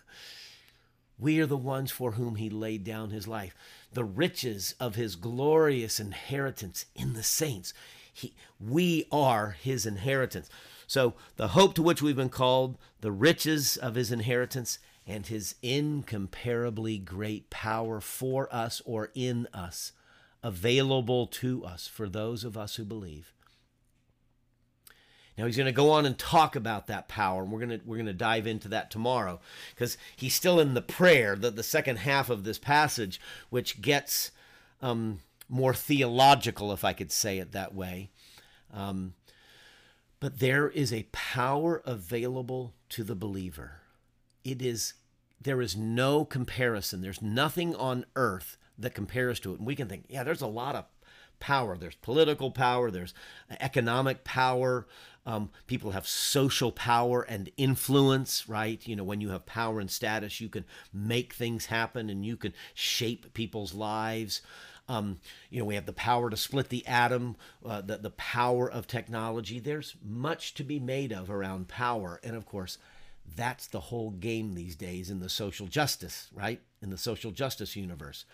we 1.18 1.40
are 1.40 1.46
the 1.46 1.56
ones 1.56 1.90
for 1.90 2.12
whom 2.12 2.36
he 2.36 2.48
laid 2.48 2.84
down 2.84 3.10
his 3.10 3.28
life. 3.28 3.54
The 3.92 4.04
riches 4.04 4.74
of 4.80 4.94
his 4.94 5.16
glorious 5.16 6.00
inheritance 6.00 6.86
in 6.94 7.12
the 7.12 7.22
saints. 7.22 7.74
He, 8.12 8.34
we 8.58 9.06
are 9.12 9.56
his 9.60 9.86
inheritance. 9.86 10.48
So, 10.86 11.14
the 11.36 11.48
hope 11.48 11.74
to 11.74 11.82
which 11.82 12.02
we've 12.02 12.16
been 12.16 12.28
called, 12.28 12.78
the 13.00 13.12
riches 13.12 13.76
of 13.76 13.94
his 13.94 14.12
inheritance, 14.12 14.78
and 15.06 15.26
his 15.26 15.56
incomparably 15.62 16.98
great 16.98 17.50
power 17.50 18.00
for 18.00 18.54
us 18.54 18.80
or 18.84 19.10
in 19.14 19.46
us, 19.52 19.92
available 20.42 21.26
to 21.26 21.64
us 21.64 21.86
for 21.86 22.08
those 22.08 22.44
of 22.44 22.56
us 22.56 22.76
who 22.76 22.84
believe. 22.84 23.32
Now 25.36 25.46
he's 25.46 25.56
going 25.56 25.66
to 25.66 25.72
go 25.72 25.90
on 25.90 26.06
and 26.06 26.16
talk 26.16 26.54
about 26.54 26.86
that 26.86 27.08
power, 27.08 27.42
and 27.42 27.50
we're 27.50 27.58
going 27.58 27.80
to 27.80 27.84
we're 27.84 27.96
going 27.96 28.06
to 28.06 28.12
dive 28.12 28.46
into 28.46 28.68
that 28.68 28.90
tomorrow 28.90 29.40
because 29.70 29.98
he's 30.14 30.34
still 30.34 30.60
in 30.60 30.74
the 30.74 30.82
prayer, 30.82 31.34
the, 31.34 31.50
the 31.50 31.62
second 31.62 31.96
half 31.98 32.30
of 32.30 32.44
this 32.44 32.58
passage, 32.58 33.20
which 33.50 33.82
gets 33.82 34.30
um, 34.80 35.20
more 35.48 35.74
theological, 35.74 36.72
if 36.72 36.84
I 36.84 36.92
could 36.92 37.10
say 37.10 37.38
it 37.38 37.52
that 37.52 37.74
way. 37.74 38.10
Um, 38.72 39.14
but 40.20 40.38
there 40.38 40.68
is 40.68 40.92
a 40.92 41.08
power 41.12 41.82
available 41.84 42.74
to 42.90 43.02
the 43.02 43.16
believer. 43.16 43.80
It 44.44 44.62
is 44.62 44.94
there 45.40 45.60
is 45.60 45.76
no 45.76 46.24
comparison. 46.24 47.02
There's 47.02 47.20
nothing 47.20 47.74
on 47.74 48.06
earth 48.16 48.56
that 48.78 48.94
compares 48.94 49.38
to 49.40 49.52
it. 49.52 49.58
And 49.58 49.66
we 49.66 49.76
can 49.76 49.88
think, 49.88 50.04
yeah, 50.08 50.22
there's 50.24 50.40
a 50.42 50.46
lot 50.46 50.74
of 50.74 50.86
power. 51.52 51.76
There's 51.76 51.96
political 52.10 52.50
power, 52.50 52.90
there's 52.90 53.14
economic 53.60 54.18
power. 54.24 54.86
Um, 55.26 55.50
people 55.66 55.92
have 55.92 56.06
social 56.06 56.70
power 56.72 57.22
and 57.22 57.50
influence, 57.56 58.48
right? 58.48 58.80
You 58.86 58.96
know, 58.96 59.04
when 59.04 59.20
you 59.22 59.30
have 59.30 59.46
power 59.46 59.80
and 59.80 59.90
status, 59.90 60.40
you 60.40 60.48
can 60.50 60.64
make 60.92 61.32
things 61.34 61.66
happen 61.66 62.10
and 62.10 62.24
you 62.26 62.36
can 62.36 62.52
shape 62.74 63.32
people's 63.34 63.74
lives. 63.74 64.42
Um, 64.88 65.18
you 65.50 65.58
know, 65.60 65.64
we 65.64 65.76
have 65.76 65.86
the 65.86 65.92
power 66.10 66.28
to 66.30 66.36
split 66.36 66.68
the 66.68 66.86
atom, 66.86 67.36
uh, 67.64 67.80
the, 67.80 67.96
the 67.98 68.10
power 68.10 68.70
of 68.70 68.86
technology. 68.86 69.58
There's 69.58 69.96
much 70.04 70.54
to 70.54 70.64
be 70.64 70.78
made 70.78 71.12
of 71.12 71.30
around 71.30 71.68
power. 71.68 72.20
And 72.22 72.36
of 72.36 72.44
course, 72.46 72.78
That's 73.36 73.66
the 73.66 73.80
whole 73.80 74.10
game 74.10 74.54
these 74.54 74.76
days 74.76 75.10
in 75.10 75.20
the 75.20 75.28
social 75.28 75.66
justice, 75.66 76.28
right? 76.34 76.60
In 76.82 76.90
the 76.90 76.98
social 76.98 77.30
justice 77.32 77.74
universe. 77.76 78.24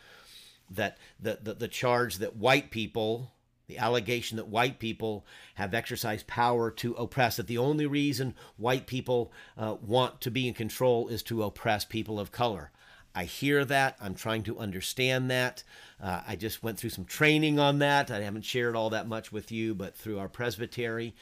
That 0.70 0.98
the, 1.18 1.38
the, 1.42 1.54
the 1.54 1.68
charge 1.68 2.18
that 2.18 2.37
white 2.37 2.70
people, 2.70 3.33
the 3.66 3.78
allegation 3.78 4.37
that 4.37 4.48
white 4.48 4.78
people 4.78 5.26
have 5.54 5.74
exercised 5.74 6.26
power 6.26 6.70
to 6.70 6.94
oppress, 6.94 7.37
that 7.37 7.46
the 7.46 7.59
only 7.59 7.87
reason 7.87 8.35
white 8.56 8.87
people 8.87 9.33
uh, 9.59 9.76
want 9.83 10.20
to 10.22 10.30
be 10.30 10.46
in 10.46 10.54
control 10.54 11.09
is 11.09 11.22
to 11.24 11.42
oppress 11.42 11.85
people 11.85 12.20
of 12.20 12.33
color. 12.33 12.70
I 13.14 13.24
hear 13.24 13.64
that. 13.64 13.96
I'm 14.00 14.14
trying 14.14 14.44
to 14.44 14.59
understand 14.59 15.30
that. 15.30 15.64
Uh, 16.00 16.20
I 16.26 16.37
just 16.37 16.62
went 16.62 16.78
through 16.78 16.90
some 16.90 17.04
training 17.04 17.59
on 17.59 17.80
that. 17.80 18.11
I 18.11 18.20
haven't 18.20 18.44
shared 18.44 18.76
all 18.76 18.90
that 18.90 19.09
much 19.09 19.33
with 19.33 19.50
you, 19.50 19.74
but 19.74 19.96
through 19.96 20.18
our 20.18 20.28
presbytery, 20.28 21.14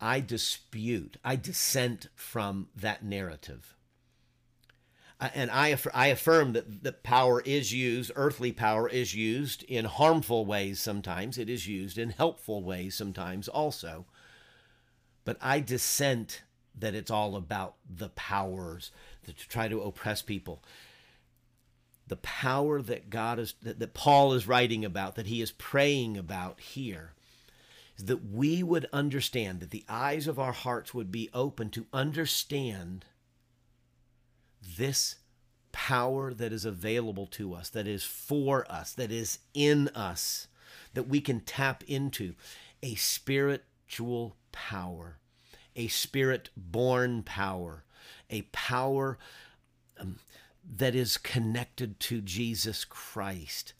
I 0.00 0.20
dispute, 0.20 1.18
I 1.22 1.36
dissent 1.36 2.08
from 2.14 2.68
that 2.74 3.04
narrative. 3.04 3.76
And 5.20 5.50
I, 5.50 5.76
I 5.92 6.06
affirm 6.06 6.54
that, 6.54 6.82
that 6.82 7.02
power 7.02 7.42
is 7.42 7.74
used, 7.74 8.10
earthly 8.16 8.52
power 8.52 8.88
is 8.88 9.14
used 9.14 9.62
in 9.64 9.84
harmful 9.84 10.46
ways 10.46 10.80
sometimes. 10.80 11.36
It 11.36 11.50
is 11.50 11.66
used 11.66 11.98
in 11.98 12.10
helpful 12.10 12.62
ways 12.64 12.94
sometimes 12.94 13.46
also. 13.46 14.06
But 15.26 15.36
I 15.42 15.60
dissent 15.60 16.42
that 16.78 16.94
it's 16.94 17.10
all 17.10 17.36
about 17.36 17.74
the 17.88 18.08
powers 18.10 18.92
to 19.26 19.34
try 19.34 19.68
to 19.68 19.82
oppress 19.82 20.22
people. 20.22 20.62
The 22.08 22.16
power 22.16 22.80
that 22.80 23.10
God 23.10 23.38
is 23.38 23.54
that, 23.62 23.78
that 23.78 23.94
Paul 23.94 24.32
is 24.32 24.48
writing 24.48 24.84
about, 24.84 25.16
that 25.16 25.26
he 25.26 25.42
is 25.42 25.52
praying 25.52 26.16
about 26.16 26.60
here, 26.60 27.12
is 27.98 28.06
that 28.06 28.30
we 28.32 28.62
would 28.62 28.86
understand, 28.92 29.60
that 29.60 29.70
the 29.70 29.84
eyes 29.88 30.26
of 30.26 30.38
our 30.38 30.52
hearts 30.52 30.94
would 30.94 31.12
be 31.12 31.28
open 31.34 31.68
to 31.70 31.86
understand 31.92 33.04
this 34.60 35.16
power 35.72 36.34
that 36.34 36.52
is 36.52 36.64
available 36.64 37.26
to 37.26 37.54
us, 37.54 37.68
that 37.70 37.86
is 37.86 38.04
for 38.04 38.70
us, 38.70 38.92
that 38.92 39.10
is 39.10 39.38
in 39.54 39.88
us, 39.88 40.48
that 40.94 41.08
we 41.08 41.20
can 41.20 41.40
tap 41.40 41.82
into 41.86 42.34
a 42.82 42.94
spiritual 42.94 44.36
power, 44.52 45.18
a 45.76 45.88
spirit 45.88 46.50
born 46.56 47.22
power, 47.22 47.84
a 48.28 48.42
power 48.52 49.18
um, 49.98 50.18
that 50.76 50.94
is 50.94 51.16
connected 51.16 51.98
to 52.00 52.20
Jesus 52.20 52.84
Christ. 52.84 53.72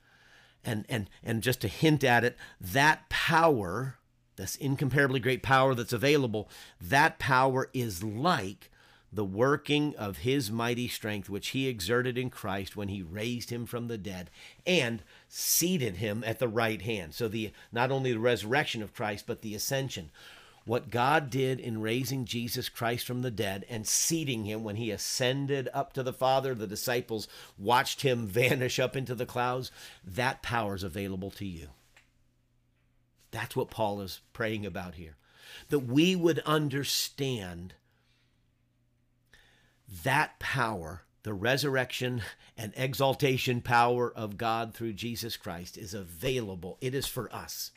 And, 0.64 0.84
and, 0.88 1.08
and 1.22 1.42
just 1.42 1.60
to 1.62 1.68
hint 1.68 2.04
at 2.04 2.24
it, 2.24 2.36
that 2.60 3.08
power, 3.08 3.96
this 4.36 4.56
incomparably 4.56 5.20
great 5.20 5.42
power 5.42 5.74
that's 5.74 5.92
available, 5.92 6.50
that 6.80 7.18
power 7.18 7.70
is 7.72 8.02
like 8.02 8.70
the 9.12 9.24
working 9.24 9.94
of 9.96 10.18
his 10.18 10.50
mighty 10.50 10.88
strength, 10.88 11.28
which 11.28 11.48
he 11.48 11.66
exerted 11.68 12.16
in 12.16 12.30
Christ 12.30 12.76
when 12.76 12.88
he 12.88 13.02
raised 13.02 13.50
him 13.50 13.66
from 13.66 13.88
the 13.88 13.98
dead 13.98 14.30
and 14.66 15.02
seated 15.28 15.96
him 15.96 16.22
at 16.24 16.38
the 16.38 16.48
right 16.48 16.80
hand. 16.80 17.14
So 17.14 17.26
the 17.26 17.52
not 17.72 17.90
only 17.90 18.12
the 18.12 18.20
resurrection 18.20 18.82
of 18.82 18.94
Christ, 18.94 19.24
but 19.26 19.42
the 19.42 19.54
ascension 19.54 20.10
what 20.64 20.90
God 20.90 21.30
did 21.30 21.58
in 21.58 21.80
raising 21.80 22.24
Jesus 22.24 22.68
Christ 22.68 23.06
from 23.06 23.22
the 23.22 23.30
dead 23.30 23.64
and 23.68 23.86
seating 23.86 24.44
him 24.44 24.62
when 24.62 24.76
he 24.76 24.90
ascended 24.90 25.68
up 25.72 25.92
to 25.94 26.02
the 26.02 26.12
Father, 26.12 26.54
the 26.54 26.66
disciples 26.66 27.26
watched 27.58 28.02
him 28.02 28.26
vanish 28.28 28.78
up 28.78 28.94
into 28.94 29.14
the 29.14 29.26
clouds, 29.26 29.72
that 30.04 30.42
power 30.42 30.74
is 30.74 30.82
available 30.82 31.30
to 31.32 31.46
you. 31.46 31.68
That's 33.30 33.56
what 33.56 33.70
Paul 33.70 34.00
is 34.00 34.20
praying 34.32 34.66
about 34.66 34.94
here. 34.94 35.16
That 35.70 35.80
we 35.80 36.14
would 36.14 36.40
understand 36.40 37.74
that 40.04 40.38
power, 40.38 41.02
the 41.22 41.34
resurrection 41.34 42.22
and 42.56 42.72
exaltation 42.76 43.60
power 43.60 44.12
of 44.12 44.36
God 44.36 44.74
through 44.74 44.92
Jesus 44.94 45.36
Christ, 45.36 45.76
is 45.76 45.94
available. 45.94 46.78
It 46.80 46.94
is 46.94 47.06
for 47.06 47.32
us. 47.34 47.72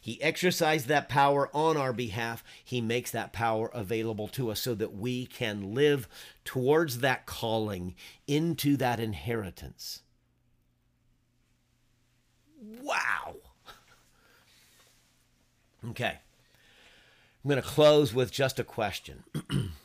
He 0.00 0.22
exercised 0.22 0.86
that 0.86 1.08
power 1.08 1.50
on 1.54 1.76
our 1.76 1.92
behalf. 1.92 2.42
He 2.64 2.80
makes 2.80 3.10
that 3.10 3.32
power 3.32 3.70
available 3.74 4.28
to 4.28 4.50
us 4.50 4.60
so 4.60 4.74
that 4.74 4.94
we 4.94 5.26
can 5.26 5.74
live 5.74 6.08
towards 6.44 7.00
that 7.00 7.26
calling 7.26 7.94
into 8.26 8.76
that 8.78 9.00
inheritance. 9.00 10.02
Wow. 12.82 13.36
Okay. 15.90 16.18
I'm 17.44 17.48
going 17.50 17.62
to 17.62 17.68
close 17.68 18.12
with 18.14 18.32
just 18.32 18.58
a 18.58 18.64
question. 18.64 19.24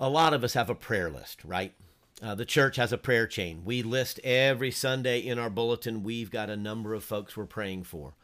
a 0.00 0.08
lot 0.08 0.32
of 0.32 0.42
us 0.42 0.54
have 0.54 0.70
a 0.70 0.74
prayer 0.74 1.10
list, 1.10 1.44
right? 1.44 1.74
Uh, 2.22 2.34
the 2.34 2.46
church 2.46 2.76
has 2.76 2.92
a 2.92 2.98
prayer 2.98 3.26
chain. 3.26 3.62
We 3.64 3.82
list 3.82 4.18
every 4.24 4.70
Sunday 4.70 5.20
in 5.20 5.38
our 5.38 5.50
bulletin. 5.50 6.02
We've 6.02 6.30
got 6.30 6.50
a 6.50 6.56
number 6.56 6.94
of 6.94 7.04
folks 7.04 7.36
we're 7.36 7.44
praying 7.44 7.84
for. 7.84 8.14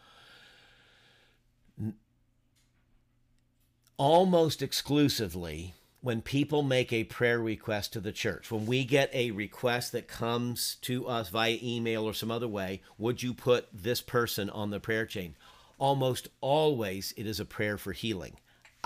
Almost 3.98 4.62
exclusively, 4.62 5.74
when 6.00 6.20
people 6.20 6.62
make 6.62 6.92
a 6.92 7.04
prayer 7.04 7.38
request 7.38 7.92
to 7.94 8.00
the 8.00 8.12
church, 8.12 8.50
when 8.50 8.66
we 8.66 8.84
get 8.84 9.10
a 9.14 9.30
request 9.30 9.92
that 9.92 10.08
comes 10.08 10.76
to 10.82 11.06
us 11.06 11.30
via 11.30 11.58
email 11.62 12.04
or 12.04 12.12
some 12.12 12.30
other 12.30 12.48
way, 12.48 12.82
would 12.98 13.22
you 13.22 13.32
put 13.32 13.68
this 13.72 14.00
person 14.02 14.50
on 14.50 14.70
the 14.70 14.80
prayer 14.80 15.06
chain? 15.06 15.36
Almost 15.78 16.28
always, 16.40 17.12
it 17.16 17.26
is 17.26 17.40
a 17.40 17.46
prayer 17.46 17.78
for 17.78 17.92
healing. 17.92 18.36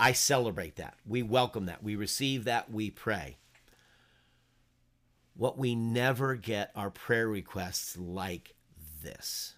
I 0.01 0.13
celebrate 0.13 0.77
that. 0.77 0.95
We 1.05 1.21
welcome 1.21 1.67
that. 1.67 1.83
We 1.83 1.95
receive 1.95 2.45
that. 2.45 2.71
We 2.71 2.89
pray. 2.89 3.37
What 5.35 5.59
we 5.59 5.75
never 5.75 6.33
get 6.33 6.71
are 6.75 6.89
prayer 6.89 7.27
requests 7.27 7.95
like 7.99 8.55
this. 9.03 9.53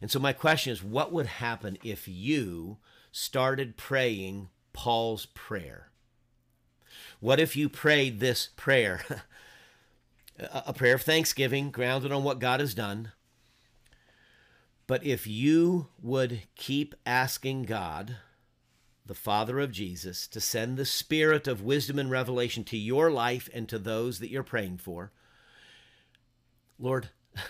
And 0.00 0.10
so, 0.10 0.18
my 0.18 0.32
question 0.32 0.72
is 0.72 0.82
what 0.82 1.12
would 1.12 1.26
happen 1.26 1.76
if 1.84 2.08
you 2.08 2.78
started 3.12 3.76
praying 3.76 4.48
Paul's 4.72 5.26
prayer? 5.26 5.90
What 7.20 7.38
if 7.38 7.56
you 7.56 7.68
prayed 7.68 8.18
this 8.18 8.48
prayer? 8.56 9.04
a 10.38 10.72
prayer 10.72 10.94
of 10.94 11.02
thanksgiving 11.02 11.70
grounded 11.70 12.12
on 12.12 12.24
what 12.24 12.38
God 12.38 12.60
has 12.60 12.72
done. 12.72 13.12
But 14.86 15.04
if 15.04 15.26
you 15.26 15.88
would 16.02 16.44
keep 16.56 16.94
asking 17.04 17.64
God, 17.64 18.16
the 19.06 19.14
Father 19.14 19.60
of 19.60 19.72
Jesus, 19.72 20.26
to 20.28 20.40
send 20.40 20.76
the 20.76 20.86
Spirit 20.86 21.46
of 21.46 21.62
wisdom 21.62 21.98
and 21.98 22.10
revelation 22.10 22.64
to 22.64 22.76
your 22.76 23.10
life 23.10 23.48
and 23.52 23.68
to 23.68 23.78
those 23.78 24.18
that 24.18 24.30
you're 24.30 24.42
praying 24.42 24.78
for. 24.78 25.12
Lord, 26.78 27.10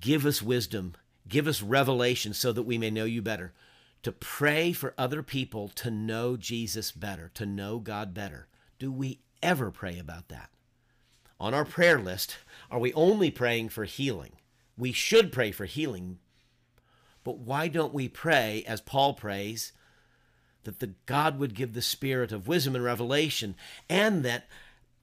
give 0.00 0.26
us 0.26 0.42
wisdom, 0.42 0.94
give 1.26 1.46
us 1.46 1.62
revelation 1.62 2.34
so 2.34 2.52
that 2.52 2.64
we 2.64 2.76
may 2.78 2.90
know 2.90 3.04
you 3.04 3.22
better. 3.22 3.54
To 4.02 4.12
pray 4.12 4.72
for 4.72 4.94
other 4.96 5.22
people 5.22 5.68
to 5.68 5.90
know 5.90 6.36
Jesus 6.36 6.92
better, 6.92 7.30
to 7.34 7.46
know 7.46 7.78
God 7.78 8.14
better. 8.14 8.46
Do 8.78 8.92
we 8.92 9.20
ever 9.42 9.70
pray 9.70 9.98
about 9.98 10.28
that? 10.28 10.50
On 11.40 11.54
our 11.54 11.64
prayer 11.64 11.98
list, 11.98 12.36
are 12.70 12.78
we 12.78 12.92
only 12.92 13.30
praying 13.30 13.70
for 13.70 13.84
healing? 13.84 14.32
We 14.76 14.92
should 14.92 15.32
pray 15.32 15.50
for 15.50 15.64
healing, 15.64 16.18
but 17.24 17.38
why 17.38 17.68
don't 17.68 17.94
we 17.94 18.08
pray 18.08 18.64
as 18.66 18.80
Paul 18.80 19.14
prays? 19.14 19.72
That 20.64 20.80
the 20.80 20.94
God 21.06 21.38
would 21.38 21.54
give 21.54 21.74
the 21.74 21.82
spirit 21.82 22.32
of 22.32 22.48
wisdom 22.48 22.74
and 22.74 22.84
revelation, 22.84 23.54
and 23.88 24.24
that 24.24 24.46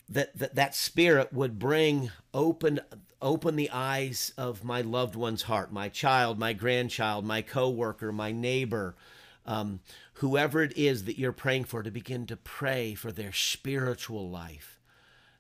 that 0.08 0.38
that, 0.38 0.56
that 0.56 0.76
spirit 0.76 1.34
would 1.34 1.60
bring 1.60 2.12
open 2.34 2.80
open 3.22 3.56
the 3.56 3.72
eyes 3.72 4.34
of 4.38 4.64
my 4.64 4.82
loved 4.82 5.16
one's 5.16 5.44
heart, 5.44 5.72
my 5.72 5.90
child, 5.90 6.38
my 6.38 6.54
grandchild, 6.54 7.26
my 7.26 7.42
coworker, 7.42 8.12
my 8.12 8.32
neighbor, 8.32 8.96
um, 9.46 9.80
whoever 10.16 10.62
it 10.62 10.78
is 10.78 11.06
that 11.06 11.18
you're 11.18 11.32
praying 11.32 11.64
for, 11.64 11.82
to 11.82 11.92
begin 11.92 12.26
to 12.28 12.36
pray 12.36 12.94
for 12.94 13.12
their 13.12 13.34
spiritual 13.34 14.30
life. 14.30 14.80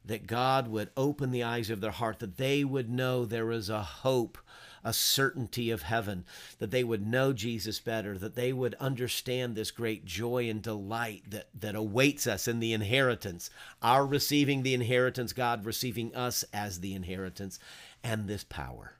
That 0.03 0.27
God 0.27 0.67
would 0.67 0.89
open 0.95 1.31
the 1.31 1.43
eyes 1.43 1.69
of 1.69 1.81
their 1.81 1.91
heart, 1.91 2.19
that 2.19 2.37
they 2.37 2.63
would 2.63 2.89
know 2.89 3.25
there 3.25 3.51
is 3.51 3.69
a 3.69 3.81
hope 3.81 4.37
a 4.85 4.93
certainty 4.93 5.71
of 5.71 5.81
heaven, 5.81 6.23
that 6.59 6.69
they 6.69 6.83
would 6.83 7.05
know 7.05 7.33
Jesus 7.33 7.79
better, 7.79 8.17
that 8.19 8.35
they 8.35 8.53
would 8.53 8.75
understand 8.75 9.55
this 9.55 9.71
great 9.71 10.05
joy 10.05 10.47
and 10.47 10.61
delight 10.61 11.23
that, 11.27 11.49
that 11.59 11.75
awaits 11.75 12.27
us 12.27 12.47
in 12.47 12.59
the 12.59 12.71
inheritance, 12.71 13.49
our 13.81 14.05
receiving 14.05 14.61
the 14.61 14.75
inheritance, 14.75 15.33
God 15.33 15.65
receiving 15.65 16.15
us 16.15 16.45
as 16.53 16.79
the 16.79 16.93
inheritance, 16.93 17.59
and 18.03 18.27
this 18.27 18.43
power. 18.43 18.93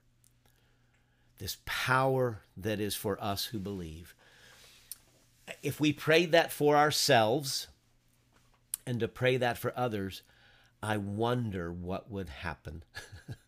This 1.37 1.57
power 1.65 2.41
that 2.57 2.79
is 2.79 2.95
for 2.95 3.23
us 3.23 3.45
who 3.45 3.59
believe. 3.59 4.15
If 5.61 5.79
we 5.79 5.93
prayed 5.93 6.31
that 6.31 6.51
for 6.51 6.75
ourselves 6.75 7.67
and 8.87 8.99
to 8.99 9.07
pray 9.07 9.37
that 9.37 9.59
for 9.59 9.71
others, 9.77 10.23
I 10.81 10.97
wonder 10.97 11.71
what 11.71 12.09
would 12.09 12.29
happen. 12.29 12.83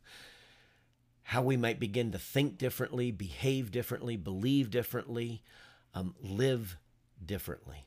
how 1.27 1.41
we 1.41 1.57
might 1.57 1.77
begin 1.77 2.09
to 2.13 2.17
think 2.17 2.57
differently, 2.57 3.11
behave 3.11 3.69
differently, 3.69 4.15
believe 4.15 4.71
differently, 4.71 5.43
um, 5.93 6.15
live 6.21 6.77
differently. 7.23 7.85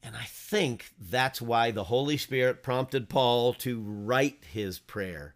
And 0.00 0.14
I 0.14 0.22
think 0.22 0.92
that's 0.96 1.42
why 1.42 1.72
the 1.72 1.82
Holy 1.82 2.16
Spirit 2.16 2.62
prompted 2.62 3.08
Paul 3.08 3.52
to 3.54 3.80
write 3.80 4.44
his 4.52 4.78
prayer. 4.78 5.34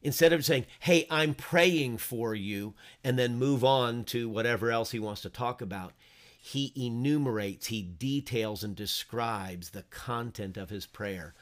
Instead 0.00 0.32
of 0.32 0.46
saying, 0.46 0.64
Hey, 0.80 1.06
I'm 1.10 1.34
praying 1.34 1.98
for 1.98 2.34
you, 2.34 2.72
and 3.04 3.18
then 3.18 3.36
move 3.36 3.62
on 3.62 4.04
to 4.04 4.30
whatever 4.30 4.70
else 4.70 4.92
he 4.92 4.98
wants 4.98 5.20
to 5.22 5.28
talk 5.28 5.60
about, 5.60 5.92
he 6.40 6.72
enumerates, 6.74 7.66
he 7.66 7.82
details, 7.82 8.64
and 8.64 8.74
describes 8.74 9.70
the 9.70 9.82
content 9.82 10.56
of 10.56 10.70
his 10.70 10.86
prayer. 10.86 11.34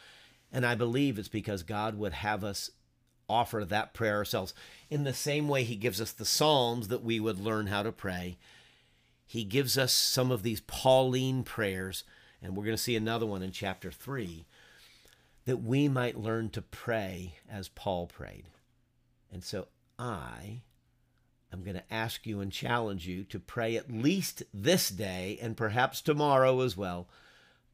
And 0.50 0.66
I 0.66 0.74
believe 0.74 1.20
it's 1.20 1.28
because 1.28 1.62
God 1.62 1.96
would 1.96 2.14
have 2.14 2.42
us 2.42 2.70
offer 3.28 3.64
that 3.64 3.94
prayer 3.94 4.16
ourselves. 4.16 4.54
In 4.90 5.04
the 5.04 5.14
same 5.14 5.48
way 5.48 5.64
he 5.64 5.76
gives 5.76 6.00
us 6.00 6.12
the 6.12 6.24
Psalms 6.24 6.88
that 6.88 7.02
we 7.02 7.20
would 7.20 7.40
learn 7.40 7.66
how 7.66 7.82
to 7.82 7.92
pray, 7.92 8.38
he 9.26 9.44
gives 9.44 9.76
us 9.76 9.92
some 9.92 10.30
of 10.30 10.42
these 10.42 10.60
Pauline 10.60 11.42
prayers, 11.42 12.04
and 12.40 12.56
we're 12.56 12.64
going 12.64 12.76
to 12.76 12.82
see 12.82 12.96
another 12.96 13.26
one 13.26 13.42
in 13.42 13.50
chapter 13.50 13.90
3, 13.90 14.44
that 15.44 15.62
we 15.62 15.88
might 15.88 16.18
learn 16.18 16.50
to 16.50 16.62
pray 16.62 17.34
as 17.50 17.68
Paul 17.68 18.06
prayed. 18.06 18.44
And 19.32 19.42
so 19.42 19.68
I 19.98 20.62
am 21.52 21.62
going 21.62 21.76
to 21.76 21.94
ask 21.94 22.26
you 22.26 22.40
and 22.40 22.52
challenge 22.52 23.06
you 23.06 23.24
to 23.24 23.38
pray 23.40 23.76
at 23.76 23.90
least 23.90 24.42
this 24.52 24.88
day 24.88 25.38
and 25.40 25.56
perhaps 25.56 26.00
tomorrow 26.00 26.60
as 26.60 26.76
well 26.76 27.08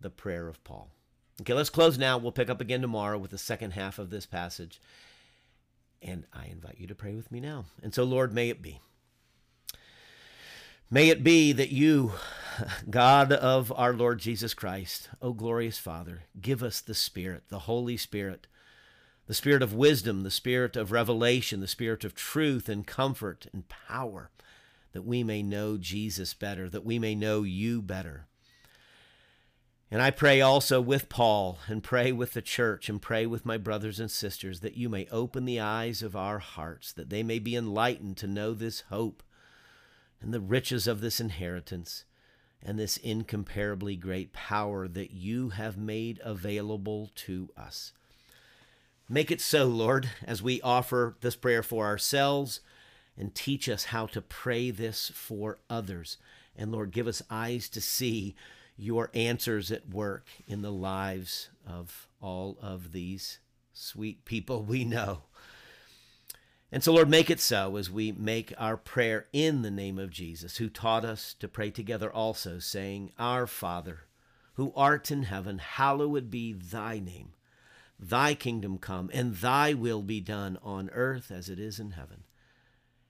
the 0.00 0.10
prayer 0.10 0.48
of 0.48 0.62
Paul. 0.64 0.90
Okay, 1.40 1.54
let's 1.54 1.70
close 1.70 1.98
now. 1.98 2.18
We'll 2.18 2.32
pick 2.32 2.50
up 2.50 2.60
again 2.60 2.82
tomorrow 2.82 3.18
with 3.18 3.30
the 3.30 3.38
second 3.38 3.72
half 3.72 3.98
of 3.98 4.10
this 4.10 4.26
passage. 4.26 4.80
And 6.02 6.24
I 6.32 6.46
invite 6.46 6.78
you 6.78 6.86
to 6.88 6.94
pray 6.94 7.14
with 7.14 7.30
me 7.30 7.40
now. 7.40 7.66
And 7.82 7.94
so, 7.94 8.04
Lord, 8.04 8.34
may 8.34 8.48
it 8.50 8.60
be. 8.60 8.80
May 10.90 11.08
it 11.08 11.24
be 11.24 11.52
that 11.52 11.70
you, 11.70 12.12
God 12.90 13.32
of 13.32 13.72
our 13.76 13.94
Lord 13.94 14.18
Jesus 14.18 14.52
Christ, 14.52 15.08
O 15.22 15.32
glorious 15.32 15.78
Father, 15.78 16.24
give 16.38 16.62
us 16.62 16.80
the 16.80 16.94
Spirit, 16.94 17.44
the 17.48 17.60
Holy 17.60 17.96
Spirit, 17.96 18.46
the 19.26 19.32
Spirit 19.32 19.62
of 19.62 19.72
wisdom, 19.72 20.22
the 20.22 20.30
Spirit 20.30 20.76
of 20.76 20.92
revelation, 20.92 21.60
the 21.60 21.66
Spirit 21.66 22.04
of 22.04 22.14
truth 22.14 22.68
and 22.68 22.86
comfort 22.86 23.46
and 23.54 23.68
power, 23.68 24.30
that 24.92 25.02
we 25.02 25.22
may 25.24 25.42
know 25.42 25.78
Jesus 25.78 26.34
better, 26.34 26.68
that 26.68 26.84
we 26.84 26.98
may 26.98 27.14
know 27.14 27.42
you 27.42 27.80
better. 27.80 28.26
And 29.92 30.00
I 30.00 30.11
pray 30.11 30.40
also 30.40 30.81
with 30.81 31.11
Paul 31.11 31.59
and 31.68 31.83
pray 31.83 32.12
with 32.12 32.33
the 32.33 32.40
church 32.40 32.88
and 32.88 33.00
pray 33.00 33.26
with 33.26 33.44
my 33.44 33.59
brothers 33.59 34.00
and 34.00 34.11
sisters 34.11 34.61
that 34.61 34.74
you 34.74 34.88
may 34.88 35.07
open 35.11 35.44
the 35.44 35.61
eyes 35.61 36.02
of 36.02 36.16
our 36.16 36.38
hearts, 36.38 36.94
that 36.94 37.11
they 37.11 37.22
may 37.22 37.38
be 37.38 37.55
enlightened 37.55 38.16
to 38.16 38.26
know 38.26 38.55
this 38.55 38.85
hope 38.88 39.22
and 40.22 40.33
the 40.33 40.40
riches 40.40 40.87
of 40.87 41.02
this 41.02 41.20
inheritance 41.20 42.05
and 42.62 42.78
this 42.78 42.96
incomparably 42.96 43.94
great 43.94 44.33
power 44.33 44.88
that 44.88 45.11
you 45.11 45.50
have 45.50 45.76
made 45.76 46.18
available 46.24 47.11
to 47.14 47.50
us. 47.55 47.92
Make 49.11 49.31
it 49.31 49.42
so, 49.42 49.66
Lord, 49.66 50.09
as 50.24 50.42
we 50.42 50.62
offer 50.62 51.16
this 51.20 51.37
prayer 51.37 51.62
for 51.62 51.85
ourselves 51.85 52.61
and 53.14 53.35
teach 53.35 53.68
us 53.68 53.85
how 53.85 54.07
to 54.07 54.22
pray 54.22 54.70
this 54.70 55.12
for 55.14 55.59
others. 55.68 56.16
And 56.57 56.72
Lord, 56.72 56.92
give 56.92 57.07
us 57.07 57.20
eyes 57.28 57.68
to 57.68 57.83
see 57.83 58.35
your 58.76 59.11
answers 59.14 59.70
at 59.70 59.88
work 59.88 60.26
in 60.46 60.62
the 60.62 60.72
lives 60.72 61.50
of 61.66 62.08
all 62.20 62.58
of 62.61 62.92
these 62.92 63.38
sweet 63.72 64.24
people 64.24 64.62
we 64.62 64.85
know. 64.85 65.22
And 66.70 66.82
so, 66.82 66.94
Lord, 66.94 67.11
make 67.11 67.28
it 67.28 67.40
so 67.40 67.76
as 67.76 67.90
we 67.90 68.12
make 68.12 68.54
our 68.56 68.78
prayer 68.78 69.26
in 69.32 69.61
the 69.61 69.70
name 69.70 69.98
of 69.98 70.11
Jesus, 70.11 70.56
who 70.56 70.70
taught 70.70 71.04
us 71.04 71.35
to 71.35 71.46
pray 71.46 71.70
together 71.70 72.11
also, 72.11 72.58
saying, 72.58 73.12
Our 73.18 73.46
Father, 73.46 74.06
who 74.54 74.72
art 74.74 75.11
in 75.11 75.24
heaven, 75.24 75.58
hallowed 75.58 76.30
be 76.30 76.54
thy 76.54 76.98
name. 76.98 77.35
Thy 78.00 78.35
kingdom 78.35 78.78
come, 78.78 79.11
and 79.12 79.37
thy 79.37 79.74
will 79.74 80.02
be 80.02 80.20
done 80.20 80.58
on 80.62 80.90
earth 80.94 81.30
as 81.30 81.50
it 81.50 81.61
is 81.61 81.78
in 81.78 81.90
heaven. 81.92 82.24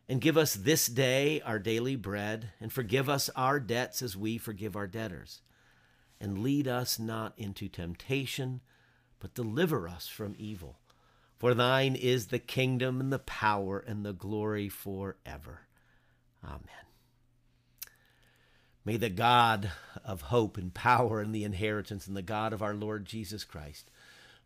And 0.09 0.21
give 0.21 0.37
us 0.37 0.55
this 0.55 0.87
day 0.89 1.41
our 1.43 1.61
daily 1.61 1.95
bread, 1.95 2.51
and 2.61 2.73
forgive 2.73 3.09
us 3.09 3.31
our 3.37 3.61
debts 3.61 4.03
as 4.03 4.17
we 4.17 4.39
forgive 4.39 4.75
our 4.75 4.89
debtors 4.89 5.41
and 6.23 6.39
lead 6.39 6.69
us 6.69 7.01
not 7.01 7.35
into 7.37 7.69
temptation, 7.69 8.61
but 9.19 9.35
deliver 9.35 9.89
us 9.89 10.07
from 10.07 10.37
evil. 10.39 10.79
For 11.37 11.53
thine 11.53 11.97
is 11.97 12.29
the 12.29 12.39
kingdom 12.39 13.01
and 13.01 13.13
the 13.13 13.19
power 13.19 13.81
and 13.81 14.07
the 14.07 14.13
glory 14.13 14.69
forever. 14.69 15.63
Amen. 16.45 16.87
May 18.85 18.97
the 18.97 19.11
God 19.11 19.73
of 20.05 20.23
hope 20.23 20.57
and 20.57 20.73
power 20.73 21.21
and 21.21 21.35
the 21.35 21.45
inheritance 21.45 22.07
and 22.07 22.17
the 22.17 22.23
God 22.23 22.53
of 22.53 22.63
our 22.63 22.75
Lord 22.75 23.05
Jesus 23.05 23.43
Christ 23.43 23.91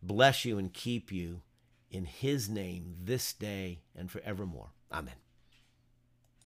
bless 0.03 0.47
you 0.47 0.59
and 0.59 0.73
keep 0.73 1.13
you 1.13 1.43
in 1.91 2.07
his 2.07 2.49
name 2.49 2.95
this 3.03 3.35
day 3.35 3.81
and 3.95 4.11
forevermore. 4.11 4.71
Amen. 4.91 5.26